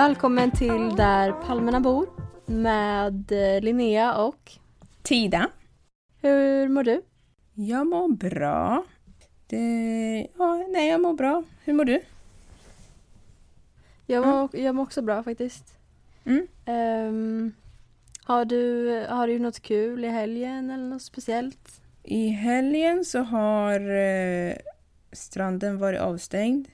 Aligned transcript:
Välkommen 0.00 0.50
till 0.50 0.96
Där 0.96 1.32
palmerna 1.32 1.80
bor 1.80 2.08
med 2.46 3.32
eh, 3.32 3.62
Linnea 3.62 4.14
och 4.14 4.52
Tida. 5.02 5.48
hur 6.20 6.68
mår 6.68 6.82
du? 6.82 7.02
Jag 7.54 7.86
mår 7.86 8.08
bra. 8.08 8.84
Det... 9.46 10.26
Ja, 10.38 10.66
nej, 10.68 10.90
jag 10.90 11.00
mår 11.00 11.12
bra. 11.12 11.42
Hur 11.64 11.72
mår 11.72 11.84
du? 11.84 12.00
Jag 14.06 14.26
mår, 14.26 14.56
jag 14.56 14.74
mår 14.74 14.82
också 14.82 15.02
bra 15.02 15.22
faktiskt. 15.22 15.64
Mm. 16.24 16.46
Ehm, 16.64 17.52
har, 18.24 18.44
du, 18.44 18.90
har 19.08 19.26
du 19.26 19.38
något 19.38 19.60
kul 19.60 20.04
i 20.04 20.08
helgen 20.08 20.70
eller 20.70 20.84
något 20.84 21.02
speciellt? 21.02 21.80
I 22.02 22.28
helgen 22.28 23.04
så 23.04 23.18
har 23.18 23.80
eh, 23.96 24.54
stranden 25.12 25.78
varit 25.78 26.00
avstängd. 26.00 26.68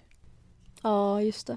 Ja, 0.82 1.22
just 1.22 1.46
det. 1.46 1.56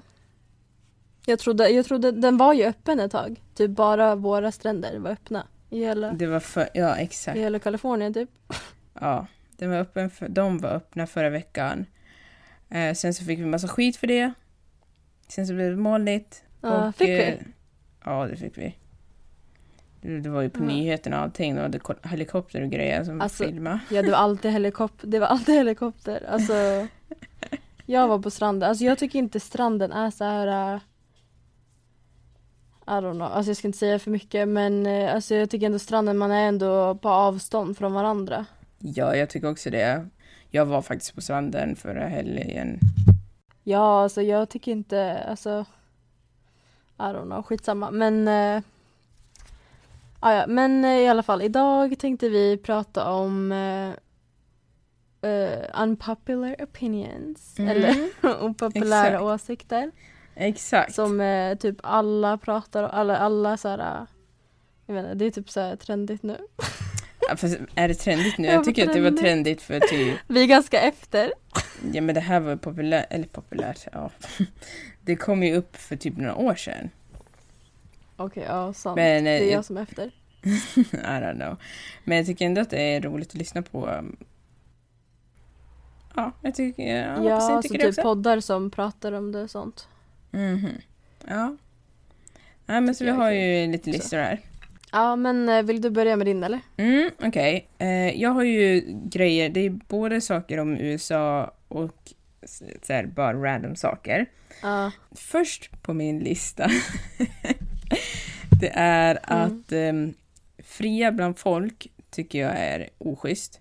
Jag 1.26 1.38
trodde, 1.38 1.68
jag 1.68 1.84
trodde 1.86 2.10
den 2.12 2.36
var 2.36 2.52
ju 2.54 2.64
öppen 2.64 3.00
ett 3.00 3.10
tag. 3.12 3.40
Typ 3.54 3.70
bara 3.70 4.14
våra 4.14 4.52
stränder 4.52 4.98
var 4.98 5.10
öppna. 5.10 5.46
I 5.70 5.78
hela, 5.78 6.12
Det 6.12 6.26
var 6.26 6.40
för... 6.40 6.68
Ja, 6.74 6.96
exakt. 6.96 7.36
i 7.36 7.40
hela 7.40 7.58
Kalifornien 7.58 8.14
typ. 8.14 8.30
Ja, 9.00 9.26
den 9.56 9.70
var 9.70 9.76
öppen 9.78 10.10
för... 10.10 10.28
de 10.28 10.58
var 10.58 10.70
öppna 10.70 11.06
förra 11.06 11.30
veckan. 11.30 11.86
Eh, 12.68 12.94
sen 12.94 13.14
så 13.14 13.24
fick 13.24 13.38
vi 13.38 13.44
massa 13.46 13.68
skit 13.68 13.96
för 13.96 14.06
det. 14.06 14.32
Sen 15.28 15.46
så 15.46 15.54
blev 15.54 15.70
det 15.70 15.76
molnigt. 15.76 16.42
Ja, 16.60 16.88
och, 16.88 16.94
fick 16.96 17.08
vi? 17.08 17.22
eh, 17.28 17.34
Ja, 18.04 18.26
det 18.26 18.36
fick 18.36 18.58
vi. 18.58 18.74
Det, 20.00 20.28
var 20.28 20.42
ju 20.42 20.50
på 20.50 20.60
Ja. 20.62 20.66
nyheterna 20.66 21.16
och 21.16 21.22
allting. 21.22 21.54
Det 21.54 21.62
var 21.62 21.68
det 21.68 22.08
helikopter 22.08 22.62
och 22.62 22.70
grejer 22.70 23.04
som 23.04 23.20
Alltså, 23.20 23.44
filmade. 23.44 23.80
Ja, 23.90 24.02
det 24.02 24.10
var 24.10 24.18
alltid 24.18 24.50
helikopter. 24.52 25.06
Det 25.06 25.18
var 25.18 25.26
alltid 25.26 25.54
helikopter. 25.54 26.26
Alltså, 26.30 26.52
jag 27.86 28.08
var 28.08 28.18
på 28.18 28.30
stranden. 28.30 28.68
Alltså 28.68 28.84
jag 28.84 28.98
tycker 28.98 29.18
inte 29.18 29.40
stranden 29.40 29.92
är 29.92 30.10
så 30.10 30.24
här... 30.24 30.80
I 32.90 32.92
don't 32.92 33.14
know. 33.14 33.22
Alltså 33.32 33.50
jag 33.50 33.56
ska 33.56 33.68
inte 33.68 33.78
säga 33.78 33.98
för 33.98 34.10
mycket 34.10 34.48
men 34.48 34.86
äh, 34.86 35.14
alltså 35.14 35.34
jag 35.34 35.50
tycker 35.50 35.66
ändå 35.66 35.78
stranden, 35.78 36.18
man 36.18 36.30
är 36.30 36.48
ändå 36.48 36.94
på 36.94 37.08
avstånd 37.08 37.78
från 37.78 37.92
varandra. 37.92 38.46
Ja, 38.78 39.16
jag 39.16 39.30
tycker 39.30 39.50
också 39.50 39.70
det. 39.70 40.06
Jag 40.50 40.66
var 40.66 40.82
faktiskt 40.82 41.14
på 41.14 41.20
stranden 41.20 41.76
förra 41.76 42.08
helgen. 42.08 42.78
Ja, 43.64 44.02
alltså 44.02 44.22
jag 44.22 44.48
tycker 44.48 44.72
inte, 44.72 45.24
alltså... 45.28 45.64
I 46.98 47.02
don't 47.02 47.24
know, 47.24 47.42
skitsamma. 47.42 47.90
Men... 47.90 48.28
Äh, 48.28 48.62
ja, 50.20 50.46
men 50.46 50.84
äh, 50.84 50.98
i 50.98 51.08
alla 51.08 51.22
fall, 51.22 51.42
idag 51.42 51.98
tänkte 51.98 52.28
vi 52.28 52.56
prata 52.56 53.12
om 53.12 53.52
äh, 53.52 53.90
äh, 55.30 55.82
unpopular 55.82 56.56
opinions. 56.62 57.58
Mm, 57.58 57.70
Eller 57.70 58.10
opopulära 58.44 59.06
exakt. 59.06 59.22
åsikter. 59.22 59.90
Exakt. 60.40 60.94
Som 60.94 61.20
eh, 61.20 61.54
typ 61.58 61.76
alla 61.82 62.38
pratar 62.38 62.82
om, 62.82 62.90
alla, 62.92 63.16
alla 63.18 63.56
så 63.56 63.68
här, 63.68 63.78
eh, 63.78 64.06
jag 64.86 64.98
inte, 64.98 65.14
det 65.14 65.24
är 65.24 65.30
typ 65.30 65.50
så 65.50 65.60
här 65.60 65.76
trendigt 65.76 66.22
nu. 66.22 66.38
Ja, 67.28 67.36
fast 67.36 67.58
är 67.74 67.88
det 67.88 67.94
trendigt 67.94 68.38
nu? 68.38 68.48
Ja, 68.48 68.54
Jag 68.54 68.64
tycker 68.64 68.86
att 68.88 68.92
det 68.94 69.00
var 69.00 69.10
trendigt. 69.10 69.62
för 69.62 69.80
typ... 69.80 70.18
Vi 70.26 70.42
är 70.42 70.46
ganska 70.46 70.80
efter. 70.80 71.32
Ja 71.92 72.00
men 72.00 72.14
det 72.14 72.20
här 72.20 72.40
var 72.40 72.56
populärt, 72.56 73.06
eller 73.10 73.26
populärt, 73.26 73.86
ja. 73.92 74.10
Det 75.04 75.16
kom 75.16 75.42
ju 75.42 75.54
upp 75.56 75.76
för 75.76 75.96
typ 75.96 76.16
några 76.16 76.34
år 76.34 76.54
sedan. 76.54 76.90
Okej, 78.16 78.44
ja 78.48 78.72
sant. 78.72 78.96
Men, 78.96 79.24
det 79.24 79.30
är 79.30 79.40
eh, 79.42 79.48
jag 79.52 79.64
som 79.64 79.76
är 79.76 79.82
efter. 79.82 80.10
I 80.92 80.96
don't 80.96 81.34
know. 81.34 81.56
Men 82.04 82.16
jag 82.16 82.26
tycker 82.26 82.46
ändå 82.46 82.60
att 82.60 82.70
det 82.70 82.82
är 82.94 83.00
roligt 83.00 83.28
att 83.28 83.34
lyssna 83.34 83.62
på. 83.62 83.86
um, 83.86 84.16
Ja, 86.16 86.32
jag 86.42 86.54
tycker, 86.54 86.82
ja, 86.82 86.96
jag 86.96 87.24
Ja, 87.24 87.34
hoppas 87.34 87.48
ni 87.48 87.54
alltså 87.54 87.72
tycker 87.72 87.78
det 87.86 87.92
typ 87.92 87.98
också. 87.98 88.02
poddar 88.02 88.40
som 88.40 88.70
pratar 88.70 89.12
om 89.12 89.32
det 89.32 89.42
och 89.42 89.50
sånt. 89.50 89.88
Mhm. 90.30 90.68
Ja. 91.26 91.56
Nej 92.66 92.80
men 92.80 92.94
så 92.94 93.04
vi 93.04 93.10
har 93.10 93.30
ju 93.30 93.66
lite 93.72 93.90
listor 93.90 94.16
här. 94.16 94.40
Ja, 94.92 95.16
men 95.16 95.48
eh, 95.48 95.62
vill 95.62 95.80
du 95.80 95.90
börja 95.90 96.16
med 96.16 96.26
din 96.26 96.44
eller? 96.44 96.60
Mm, 96.76 97.10
okej. 97.22 97.68
Eh, 97.78 98.20
jag 98.20 98.30
har 98.30 98.42
ju 98.42 98.82
grejer, 99.04 99.48
det 99.48 99.60
är 99.60 99.70
både 99.70 100.20
saker 100.20 100.58
om 100.58 100.76
USA 100.76 101.54
och 101.68 102.12
så 102.82 102.92
här, 102.92 103.06
bara 103.06 103.32
random 103.42 103.76
saker. 103.76 104.26
Ja, 104.62 104.90
Först 105.12 105.82
på 105.82 105.94
min 105.94 106.18
lista, 106.18 106.70
det 108.60 108.70
är 108.74 109.18
Mm. 109.30 109.42
att 109.46 109.72
em, 109.72 110.14
fria 110.58 111.12
bland 111.12 111.38
folk 111.38 111.86
tycker 112.10 112.38
jag 112.40 112.52
är 112.58 112.88
oschysst. 112.98 113.60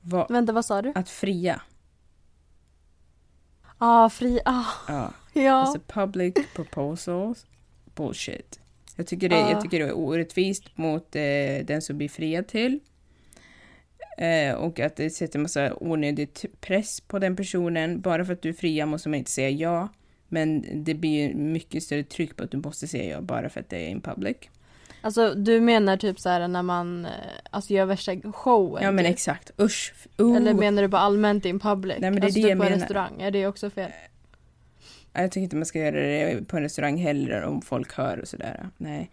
Va, 0.00 0.26
vänta 0.30 0.52
vad 0.52 0.64
sa 0.64 0.82
du? 0.82 0.92
att 0.94 1.10
fria, 1.10 1.60
Ah, 3.78 4.08
fri, 4.08 4.40
ah, 4.44 4.64
ja. 4.88 5.12
ja. 5.32 5.52
Alltså 5.52 5.80
public 5.86 6.34
proposals, 6.54 7.46
bullshit. 7.94 8.60
Jag 8.96 9.06
tycker 9.06 9.28
det, 9.28 9.36
Ja. 9.36 9.50
jag 9.50 9.60
tycker 9.60 9.78
det 9.78 9.84
är 9.84 9.96
orättvist 9.98 10.78
mot 10.78 11.16
eh, 11.16 11.22
den 11.64 11.82
som 11.82 11.98
blir 11.98 12.08
friad 12.08 12.46
till. 12.48 12.80
Eh, 14.18 14.54
och 14.54 14.80
att 14.80 14.96
det 14.96 15.10
sätter 15.10 15.38
massa 15.38 15.74
onödig 15.80 16.28
press 16.60 17.00
på 17.00 17.18
den 17.18 17.36
personen. 17.36 18.00
Bara 18.00 18.24
för 18.24 18.32
att 18.32 18.42
du 18.42 18.48
är 18.48 18.52
fria 18.52 18.86
måste 18.86 19.08
man 19.08 19.18
inte 19.18 19.30
säga 19.30 19.50
ja. 19.50 19.88
Men 20.28 20.64
det 20.84 20.94
blir 20.94 21.34
mycket 21.34 21.82
större 21.82 22.02
tryck 22.04 22.36
på 22.36 22.44
att 22.44 22.50
du 22.50 22.56
måste 22.56 22.88
säga 22.88 23.04
ja 23.04 23.20
bara 23.20 23.48
för 23.48 23.60
att 23.60 23.68
det 23.70 23.76
är 23.76 23.88
in 23.88 24.00
public. 24.00 24.36
Alltså 25.06 25.34
du 25.34 25.60
menar 25.60 25.96
typ 25.96 26.20
så 26.20 26.28
här 26.28 26.48
när 26.48 26.62
man 26.62 27.04
eh, 27.04 27.10
alltså, 27.50 27.74
gör 27.74 27.86
värsta 27.86 28.32
showen? 28.32 28.84
Ja 28.84 28.92
men 28.92 29.04
typ? 29.04 29.12
exakt, 29.12 29.50
usch. 29.60 29.94
Uh. 30.20 30.36
Eller 30.36 30.54
menar 30.54 30.82
du 30.82 30.88
bara 30.88 31.00
allmänt 31.00 31.44
in 31.44 31.60
public? 31.60 31.96
Nej, 32.00 32.10
men 32.10 32.20
det 32.20 32.24
är 32.24 32.26
alltså 32.26 32.40
det 32.40 32.42
typ 32.42 32.50
jag 32.50 32.58
på 32.58 32.64
en 32.64 32.70
menar. 32.70 32.82
restaurang, 32.82 33.20
är 33.20 33.30
det 33.30 33.46
också 33.46 33.70
fel? 33.70 33.90
Jag 35.12 35.30
tycker 35.30 35.42
inte 35.42 35.56
man 35.56 35.66
ska 35.66 35.78
göra 35.78 36.00
det 36.00 36.48
på 36.48 36.56
en 36.56 36.62
restaurang 36.62 36.96
heller 36.96 37.42
om 37.42 37.62
folk 37.62 37.94
hör 37.96 38.18
och 38.18 38.28
sådär. 38.28 38.68
Nej. 38.76 39.10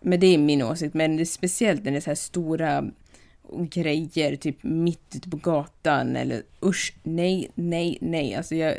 Men 0.00 0.20
det 0.20 0.26
är 0.26 0.38
min 0.38 0.62
åsikt. 0.62 0.94
Men 0.94 1.16
det 1.16 1.22
är 1.22 1.24
speciellt 1.24 1.84
när 1.84 1.92
det 1.92 1.98
är 1.98 2.00
så 2.00 2.10
här 2.10 2.14
stora 2.14 2.90
grejer, 3.52 4.36
typ 4.36 4.62
mitt 4.62 5.16
ute 5.16 5.30
på 5.30 5.36
gatan 5.36 6.16
eller 6.16 6.42
usch, 6.62 6.94
nej, 7.02 7.50
nej, 7.54 7.98
nej. 8.00 8.34
Alltså 8.34 8.54
jag, 8.54 8.74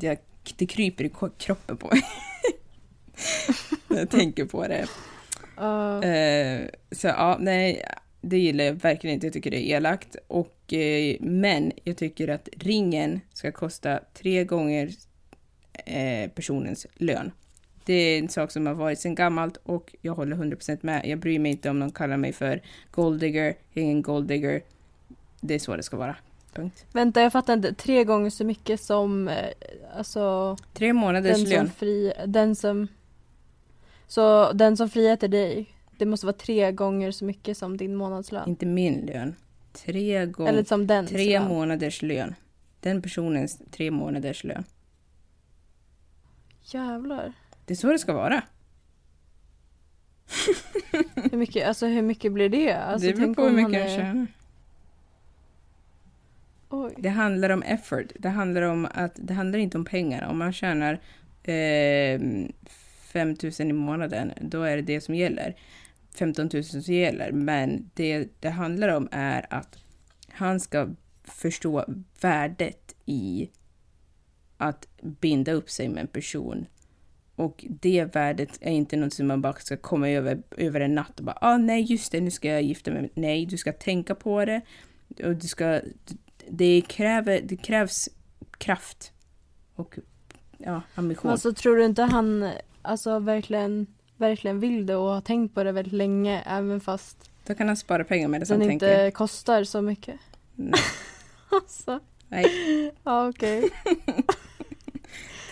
jag 0.00 0.18
det 0.56 0.66
kryper 0.66 1.04
i 1.04 1.10
kroppen 1.38 1.76
på 1.76 1.86
mig. 1.86 2.02
när 3.88 3.98
jag 3.98 4.10
tänker 4.10 4.44
på 4.44 4.68
det. 4.68 4.86
Eh, 6.02 6.68
så 6.90 7.06
ja, 7.06 7.36
nej, 7.40 7.84
det 8.20 8.38
gillar 8.38 8.64
jag 8.64 8.72
verkligen 8.74 9.14
inte. 9.14 9.26
Jag 9.26 9.34
tycker 9.34 9.50
det 9.50 9.70
är 9.70 9.76
elakt. 9.76 10.16
Och, 10.26 10.72
eh, 10.72 11.16
men 11.20 11.72
jag 11.84 11.96
tycker 11.96 12.28
att 12.28 12.48
ringen 12.52 13.20
ska 13.32 13.52
kosta 13.52 14.00
tre 14.14 14.44
gånger 14.44 14.90
eh, 15.84 16.30
personens 16.30 16.86
lön. 16.94 17.32
Det 17.84 17.94
är 17.94 18.18
en 18.18 18.28
sak 18.28 18.50
som 18.50 18.66
har 18.66 18.74
varit 18.74 19.00
sedan 19.00 19.14
gammalt 19.14 19.56
och 19.56 19.94
jag 20.00 20.14
håller 20.14 20.36
100% 20.36 20.78
med. 20.80 21.06
Jag 21.06 21.18
bryr 21.18 21.38
mig 21.38 21.52
inte 21.52 21.70
om 21.70 21.78
någon 21.78 21.92
kallar 21.92 22.16
mig 22.16 22.32
för 22.32 22.62
golddigger, 22.90 23.54
ingen 23.72 24.02
golddigger. 24.02 24.62
Det 25.40 25.54
är 25.54 25.58
så 25.58 25.76
det 25.76 25.82
ska 25.82 25.96
vara. 25.96 26.16
Punkt. 26.54 26.84
Vänta, 26.92 27.20
jag 27.20 27.32
fattar 27.32 27.52
inte. 27.52 27.74
Tre 27.74 28.04
gånger 28.04 28.30
så 28.30 28.44
mycket 28.44 28.80
som, 28.80 29.30
alltså, 29.96 30.56
Tre 30.74 30.92
månaders 30.92 31.38
den 31.38 31.48
lön. 31.48 31.66
som 31.66 31.74
fri, 31.74 32.12
den 32.26 32.56
som... 32.56 32.88
Så 34.06 34.52
den 34.52 34.76
som 34.76 34.90
till 34.90 35.30
dig, 35.30 35.66
det 35.98 36.06
måste 36.06 36.26
vara 36.26 36.36
tre 36.36 36.72
gånger 36.72 37.10
så 37.10 37.24
mycket 37.24 37.58
som 37.58 37.76
din 37.76 37.96
månadslön? 37.96 38.48
Inte 38.48 38.66
min 38.66 39.06
lön. 39.06 39.34
Tre, 39.72 40.26
gång, 40.26 40.48
Eller 40.48 40.64
som 40.64 40.86
den 40.86 41.06
tre 41.06 41.38
lön. 41.38 41.48
månaders 41.48 42.02
lön. 42.02 42.34
Den 42.80 43.02
personens 43.02 43.60
tre 43.70 43.90
månaders 43.90 44.44
lön. 44.44 44.64
Jävlar. 46.62 47.32
Det 47.64 47.74
är 47.74 47.76
så 47.76 47.92
det 47.92 47.98
ska 47.98 48.12
vara. 48.12 48.42
Hur 51.30 51.38
mycket, 51.38 51.68
alltså 51.68 51.86
hur 51.86 52.02
mycket 52.02 52.32
blir 52.32 52.48
det? 52.48 52.72
Alltså, 52.72 53.08
det 53.08 53.14
beror 53.14 53.34
på 53.34 53.42
hur 53.42 53.52
mycket 53.52 53.72
han 53.72 53.90
jag 53.90 53.90
tjänar. 53.90 54.26
Oj. 56.68 56.94
Det 56.98 57.08
handlar 57.08 57.50
om 57.50 57.62
effort. 57.62 58.12
Det 58.18 58.28
handlar 58.28 58.62
om 58.62 58.88
att 58.94 59.12
det 59.14 59.34
handlar 59.34 59.58
inte 59.58 59.78
om 59.78 59.84
pengar. 59.84 60.28
Om 60.28 60.38
man 60.38 60.52
tjänar 60.52 60.92
eh, 61.42 62.20
5 63.16 63.36
000 63.42 63.52
i 63.70 63.72
månaden, 63.72 64.32
då 64.40 64.62
är 64.62 64.76
det 64.76 64.82
det 64.82 65.00
som 65.00 65.14
gäller. 65.14 65.56
15 66.18 66.50
000 66.52 66.64
som 66.64 66.94
gäller. 66.94 67.32
Men 67.32 67.90
det 67.94 68.28
det 68.40 68.48
handlar 68.48 68.88
om 68.88 69.08
är 69.10 69.46
att 69.50 69.78
han 70.28 70.60
ska 70.60 70.88
förstå 71.24 71.84
värdet 72.20 72.96
i 73.04 73.50
att 74.56 74.88
binda 75.00 75.52
upp 75.52 75.70
sig 75.70 75.88
med 75.88 76.00
en 76.00 76.06
person. 76.06 76.66
Och 77.36 77.64
det 77.68 78.14
värdet 78.14 78.58
är 78.60 78.72
inte 78.72 78.96
något 78.96 79.12
som 79.12 79.26
man 79.26 79.42
bara 79.42 79.52
ska 79.52 79.76
komma 79.76 80.08
över, 80.08 80.42
över 80.56 80.80
en 80.80 80.94
natt 80.94 81.18
och 81.18 81.24
bara 81.24 81.38
ah, 81.40 81.56
nej 81.56 81.82
just 81.82 82.12
det, 82.12 82.20
nu 82.20 82.30
ska 82.30 82.48
jag 82.48 82.62
gifta 82.62 82.90
mig. 82.90 83.10
Nej, 83.14 83.46
du 83.46 83.56
ska 83.56 83.72
tänka 83.72 84.14
på 84.14 84.44
det. 84.44 84.60
Och 85.24 85.36
du 85.36 85.48
ska, 85.48 85.80
det, 86.48 86.82
kräver, 86.88 87.40
det 87.44 87.56
krävs 87.56 88.08
kraft 88.58 89.12
och 89.74 89.98
ja, 90.58 90.82
ambition. 90.94 91.30
Alltså 91.30 91.52
tror 91.52 91.76
du 91.76 91.84
inte 91.84 92.02
han 92.02 92.50
alltså 92.86 93.18
verkligen, 93.18 93.86
verkligen 94.16 94.60
vill 94.60 94.86
det 94.86 94.96
och 94.96 95.08
har 95.10 95.20
tänkt 95.20 95.54
på 95.54 95.64
det 95.64 95.72
väldigt 95.72 95.92
länge 95.92 96.42
även 96.46 96.80
fast 96.80 97.30
Då 97.46 97.54
kan 97.54 97.66
han 97.68 97.76
spara 97.76 98.04
pengar 98.04 98.28
med 98.28 98.40
det 98.40 98.44
den 98.44 98.60
som 98.60 98.70
inte 98.70 98.86
tänker. 98.86 99.10
kostar 99.10 99.64
så 99.64 99.82
mycket? 99.82 100.16
Nej, 100.54 100.80
Alltså, 101.50 102.00
nej. 102.28 102.46
ja 103.04 103.28
okej. 103.28 103.70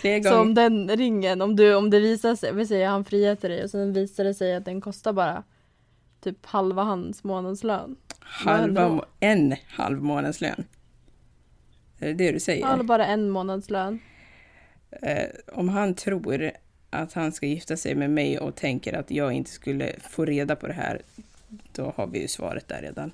Fler 0.01 0.21
Så 0.21 0.39
om 0.39 0.53
den 0.53 0.89
ringen, 0.89 1.41
om, 1.41 1.55
du, 1.55 1.75
om 1.75 1.89
det 1.89 1.99
visar 1.99 2.35
sig, 2.35 2.53
vi 2.53 2.67
säger 2.67 2.87
han 2.87 3.05
friar 3.05 3.35
till 3.35 3.49
dig 3.49 3.63
och 3.63 3.69
sen 3.69 3.93
visar 3.93 4.23
det 4.23 4.33
sig 4.33 4.55
att 4.55 4.65
den 4.65 4.81
kostar 4.81 5.13
bara 5.13 5.43
typ 6.21 6.45
halva 6.45 6.83
hans 6.83 7.23
månadslön. 7.23 7.95
Halva, 8.19 8.89
må- 8.89 9.05
en 9.19 9.55
halv 9.67 10.01
månadslön. 10.03 10.63
Är 11.99 12.07
det 12.07 12.13
det 12.13 12.31
du 12.31 12.39
säger? 12.39 12.73
Eller 12.73 12.83
bara 12.83 13.05
en 13.05 13.29
månadslön. 13.29 13.99
Eh, 15.01 15.27
om 15.53 15.69
han 15.69 15.95
tror 15.95 16.51
att 16.95 17.13
han 17.13 17.31
ska 17.31 17.45
gifta 17.45 17.77
sig 17.77 17.95
med 17.95 18.09
mig 18.09 18.39
och 18.39 18.55
tänker 18.55 18.93
att 18.93 19.11
jag 19.11 19.33
inte 19.33 19.51
skulle 19.51 19.95
få 20.09 20.25
reda 20.25 20.55
på 20.55 20.67
det 20.67 20.73
här, 20.73 21.01
då 21.71 21.93
har 21.95 22.07
vi 22.07 22.21
ju 22.21 22.27
svaret 22.27 22.67
där 22.67 22.81
redan. 22.81 23.11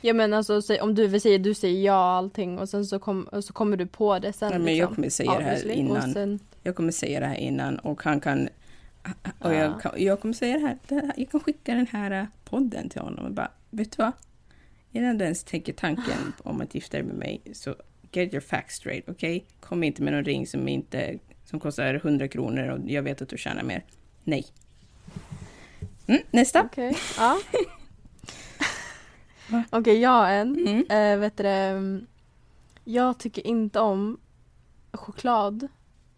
Ja 0.00 0.14
men 0.14 0.32
alltså 0.34 0.60
om 0.80 0.94
du 0.94 1.06
vill 1.06 1.20
säga 1.20 1.38
du 1.38 1.54
säger 1.54 1.82
ja 1.82 1.94
allting 2.16 2.58
och 2.58 2.68
sen 2.68 2.84
så, 2.86 2.98
kom, 2.98 3.28
så 3.42 3.52
kommer 3.52 3.76
du 3.76 3.86
på 3.86 4.18
det 4.18 4.32
sen. 4.32 4.52
Ja, 4.52 4.58
men 4.58 4.76
jag 4.76 4.82
liksom. 4.82 4.94
kommer 4.94 5.08
säga 5.08 5.38
det 5.38 5.44
här 5.44 5.70
innan. 5.70 6.12
Sen, 6.12 6.38
Jag 6.62 6.74
kommer 6.76 6.92
säga 6.92 7.20
det 7.20 7.26
här 7.26 7.36
innan 7.36 7.78
och 7.78 8.02
han 8.02 8.20
kan... 8.20 8.48
Och 9.38 9.54
jag, 9.54 9.70
Ja. 9.70 9.78
kan, 9.82 9.92
jag 9.96 10.20
kommer 10.20 10.34
säga 10.34 10.54
det 10.54 10.66
här, 10.66 10.78
det 10.88 10.94
här, 10.94 11.12
jag 11.16 11.30
kan 11.30 11.40
skicka 11.40 11.74
den 11.74 11.86
här 11.86 12.10
eh, 12.10 12.24
podden 12.44 12.88
till 12.88 13.00
honom 13.00 13.24
och 13.24 13.32
bara, 13.32 13.50
vet 13.70 13.96
du 13.96 14.02
vad? 14.02 14.12
Innan 14.92 15.18
du 15.18 15.24
ens 15.24 15.44
tänker 15.44 15.72
tanken 15.72 16.32
om 16.42 16.60
att 16.60 16.74
gifta 16.74 16.96
dig 16.96 17.06
med 17.06 17.16
mig, 17.16 17.40
så 17.52 17.74
get 18.12 18.32
your 18.32 18.40
facts 18.40 18.74
straight, 18.76 19.08
okej? 19.08 19.44
Kom 19.60 19.82
inte 19.84 20.02
med 20.02 20.12
någon 20.12 20.24
ring 20.24 20.46
som, 20.46 20.68
inte, 20.68 21.18
som 21.44 21.60
kostar 21.60 21.94
100 21.94 22.28
kronor 22.28 22.68
och 22.68 22.90
jag 22.90 23.02
vet 23.02 23.22
att 23.22 23.28
du 23.28 23.38
tjänar 23.38 23.62
mer. 23.62 23.84
Nej. 24.24 24.46
Mm, 26.06 26.22
nästa. 26.30 26.62
Okej, 26.62 26.96
ja. 27.18 27.38
Va? 29.48 29.64
Okej, 29.70 30.00
jag 30.00 30.40
en. 30.40 30.56
Mm. 30.68 30.86
Eh, 30.90 31.18
vet 31.18 31.36
du 31.36 31.48
mm, 31.48 32.06
jag 32.84 33.18
tycker 33.18 33.46
inte 33.46 33.80
om 33.80 34.18
choklad 34.92 35.68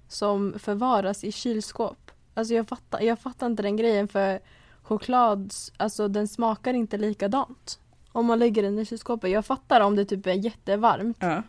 som 0.08 0.54
förvaras 0.58 1.24
i 1.24 1.32
kylskåp. 1.32 2.10
Alltså 2.34 2.54
jag 2.54 2.68
fattar, 2.68 3.00
jag 3.00 3.18
fattar 3.18 3.46
inte 3.46 3.62
den 3.62 3.76
grejen 3.76 4.08
för 4.08 4.40
choklad, 4.82 5.52
alltså 5.76 6.08
den 6.08 6.28
smakar 6.28 6.74
inte 6.74 6.96
likadant. 6.98 7.78
Om 8.12 8.26
man 8.26 8.38
lägger 8.38 8.62
den 8.62 8.78
i 8.78 8.84
kylskåpet. 8.84 9.30
Jag 9.30 9.46
fattar 9.46 9.80
om 9.80 9.96
det 9.96 10.04
typ 10.04 10.26
är 10.26 10.32
jättevarmt. 10.32 11.16
Ja. 11.20 11.42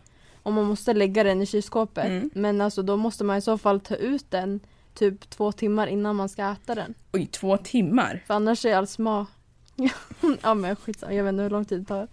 Om 0.48 0.54
man 0.54 0.66
måste 0.66 0.94
lägga 0.94 1.24
den 1.24 1.42
i 1.42 1.46
kylskåpet. 1.46 2.06
Mm. 2.06 2.30
Men 2.34 2.62
alltså 2.62 2.82
då 2.82 2.98
måste 2.98 3.24
man 3.24 3.38
i 3.38 3.42
så 3.42 3.58
fall 3.58 3.80
ta 3.80 3.96
ut 3.96 4.32
den 4.32 4.60
typ 4.94 5.30
två 5.30 5.52
timmar 5.52 5.88
innan 5.88 6.16
man 6.16 6.30
ska 6.30 6.52
äta 6.52 6.76
den. 6.76 6.94
Oj, 7.14 7.26
två 7.26 7.58
timmar? 7.58 8.24
För 8.28 8.34
annars 8.34 8.66
är 8.66 8.76
all 8.76 8.88
smak... 8.88 9.28
ja 10.44 10.54
men 10.54 10.76
skitsamma, 10.76 11.14
jag 11.14 11.24
vet 11.24 11.32
inte 11.32 11.44
hur 11.44 11.50
lång 11.50 11.66
tid 11.66 11.80
det 11.80 11.86
tar. 11.86 12.08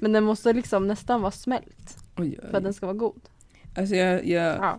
Men 0.00 0.12
den 0.12 0.24
måste 0.24 0.52
liksom 0.52 0.88
nästan 0.88 1.20
vara 1.20 1.30
smält 1.30 1.96
Oj, 2.16 2.38
för 2.50 2.56
att 2.56 2.62
den 2.62 2.74
ska 2.74 2.86
vara 2.86 2.96
god. 2.96 3.20
Alltså 3.76 3.94
jag, 3.94 4.26
jag, 4.26 4.56
Ja. 4.56 4.78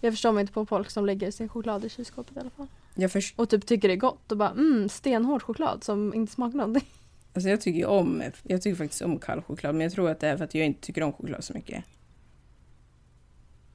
Jag 0.00 0.12
förstår 0.12 0.32
mig 0.32 0.40
inte 0.40 0.52
på 0.52 0.66
folk 0.66 0.90
som 0.90 1.06
lägger 1.06 1.30
sin 1.30 1.48
choklad 1.48 1.84
i 1.84 1.88
kylskåpet 1.88 2.36
i 2.36 2.40
alla 2.40 2.50
fall. 2.50 2.66
jag, 2.94 3.12
förs- 3.12 3.34
Och 3.36 3.48
typ 3.48 3.66
tycker 3.66 3.88
det 3.88 3.94
är 3.94 3.98
gott 3.98 4.32
och 4.32 4.38
bara 4.38 4.50
mm, 4.50 4.88
stenhård 4.88 5.42
choklad 5.42 5.84
som 5.84 6.14
inte 6.14 6.32
smakar 6.32 6.56
någonting. 6.58 6.88
Alltså 7.34 7.48
jag 7.48 7.60
tycker 7.60 7.86
om, 7.86 8.22
jag 8.42 8.62
tycker 8.62 8.76
faktiskt 8.76 9.02
om 9.02 9.18
kall 9.18 9.42
choklad, 9.42 9.74
men 9.74 9.80
jag 9.84 9.92
tror 9.92 10.10
att 10.10 10.20
det 10.20 10.28
är 10.28 10.36
för 10.36 10.44
att 10.44 10.54
jag 10.54 10.66
inte 10.66 10.80
tycker 10.80 11.02
om 11.02 11.12
choklad 11.12 11.44
så 11.44 11.52
mycket. 11.54 11.84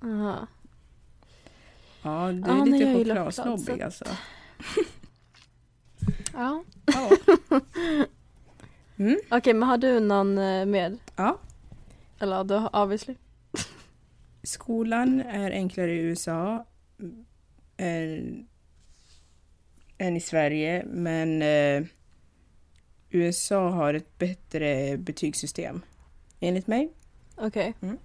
Aha. 0.03 0.47
Ja, 2.03 2.31
du 2.31 2.51
är 2.51 2.57
Ja, 2.57 2.65
lite 2.65 2.93
chokladsnobbig 2.93 3.65
choklad, 3.67 3.93
så 3.93 4.05
alltså. 4.05 4.17
Ja. 6.33 6.63
Ja. 6.85 7.11
Mm, 8.99 9.17
Okej 9.31 9.53
men 9.53 9.69
har 9.69 9.77
du 9.77 9.99
någon 9.99 10.37
eh, 10.37 10.65
mer? 10.65 10.97
ja. 11.15 11.39
Eller 12.19 12.43
du 12.43 12.53
har 12.53 12.75
obviously. 12.83 13.15
Skolan 14.43 15.21
är 15.21 15.51
enklare 15.51 15.91
i 15.91 15.97
USA 15.97 16.65
än, 17.77 18.47
än 19.97 20.17
i 20.17 20.19
Sverige, 20.19 20.85
men 20.85 21.41
eh, 21.41 21.83
USA 23.09 23.69
har 23.69 23.93
ett 23.93 24.17
bättre 24.17 24.97
betygssystem. 24.97 25.81
Enligt 26.39 26.67
mig. 26.67 26.89
Okej. 27.35 27.73
Mm. 27.81 27.97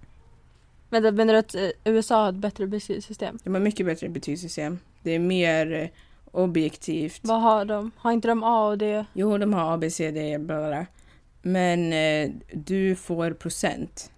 Men 0.89 1.03
det 1.03 1.11
menar 1.11 1.33
du 1.33 1.39
att 1.39 1.55
eh, 1.55 1.69
USA 1.83 2.23
har 2.23 2.29
ett 2.29 2.35
bättre 2.35 2.67
betygssystem? 2.67 3.39
De 3.43 3.53
har 3.53 3.61
mycket 3.61 3.85
bättre 3.85 4.09
betygssystem. 4.09 4.79
Det 5.03 5.11
är 5.11 5.19
mer 5.19 5.73
eh, 5.73 5.89
objektivt. 6.31 7.19
Vad 7.23 7.41
har 7.41 7.65
de? 7.65 7.91
Har 7.97 8.11
inte 8.11 8.27
de 8.27 8.43
A 8.43 8.67
och 8.67 8.77
D? 8.77 9.05
Jo, 9.13 9.37
de 9.37 9.53
har 9.53 9.73
A, 9.73 9.77
B, 9.77 9.89
C, 9.89 10.11
D, 10.11 10.37
bla, 10.39 10.57
bla, 10.57 10.67
bla. 10.67 10.85
Men 11.41 11.93
eh, 11.93 12.31
du 12.53 12.95
får 12.95 13.31
procent. 13.31 14.11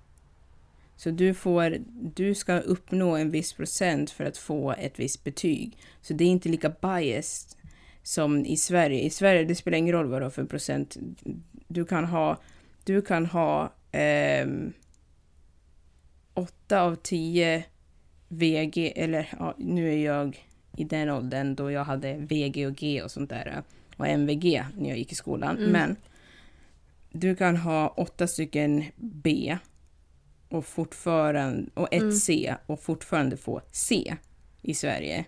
Så 0.97 1.09
du, 1.09 1.33
får, 1.33 1.77
du 2.15 2.35
ska 2.35 2.59
uppnå 2.59 3.15
en 3.15 3.31
viss 3.31 3.53
procent 3.53 4.11
för 4.11 4.25
att 4.25 4.37
få 4.37 4.71
ett 4.71 4.99
visst 4.99 5.23
betyg. 5.23 5.77
Så 6.01 6.13
det 6.13 6.23
är 6.23 6.27
inte 6.27 6.49
lika 6.49 6.69
biased 6.69 7.57
som 8.06 8.46
i 8.46 8.57
Sverige. 8.57 9.02
I 9.02 9.10
Sverige 9.10 9.44
det 9.44 9.56
spelar 9.56 9.78
ingen 9.78 9.94
roll 9.94 10.07
vad 10.07 10.22
du 10.22 10.25
har 10.25 10.30
för 10.30 10.46
procent. 10.46 10.98
Du 11.68 11.86
kan 11.86 12.06
ha, 12.06 12.38
du 12.84 13.02
kan 13.02 13.25
ha 13.25 13.74
ehm, 13.92 14.74
8 16.34 16.81
av 16.81 16.96
10 16.96 17.63
VG, 18.28 18.94
eller 18.96 19.30
ja, 19.40 19.56
nu 19.57 19.94
är 19.94 20.06
jag 20.06 20.48
i 20.78 20.84
den 20.84 21.10
åldern 21.10 21.56
då 21.56 21.72
jag 21.72 21.84
hade 21.84 22.13
VG 22.18 22.68
och 22.68 22.75
G 22.75 23.02
och 23.02 23.12
sånt 23.12 23.30
där 23.30 23.63
och 23.98 24.07
MVG 24.07 24.63
när 24.78 24.90
jag 24.90 24.98
gick 24.98 25.12
i 25.12 25.16
skolan. 25.16 25.57
Mm. 25.57 25.72
Men 25.72 25.96
du 27.12 27.36
kan 27.36 27.57
ha 27.57 27.88
åtta 27.88 28.28
stycken 28.28 28.84
B 28.96 29.57
och 30.50 30.66
fortfarande 30.66 31.69
och 31.74 31.94
ett 31.94 32.02
Mm. 32.02 32.16
C 32.16 32.56
och 32.66 32.80
fortfarande 32.80 33.38
få 33.38 33.62
C 33.71 34.16
i 34.62 34.74
Sverige. 34.74 35.26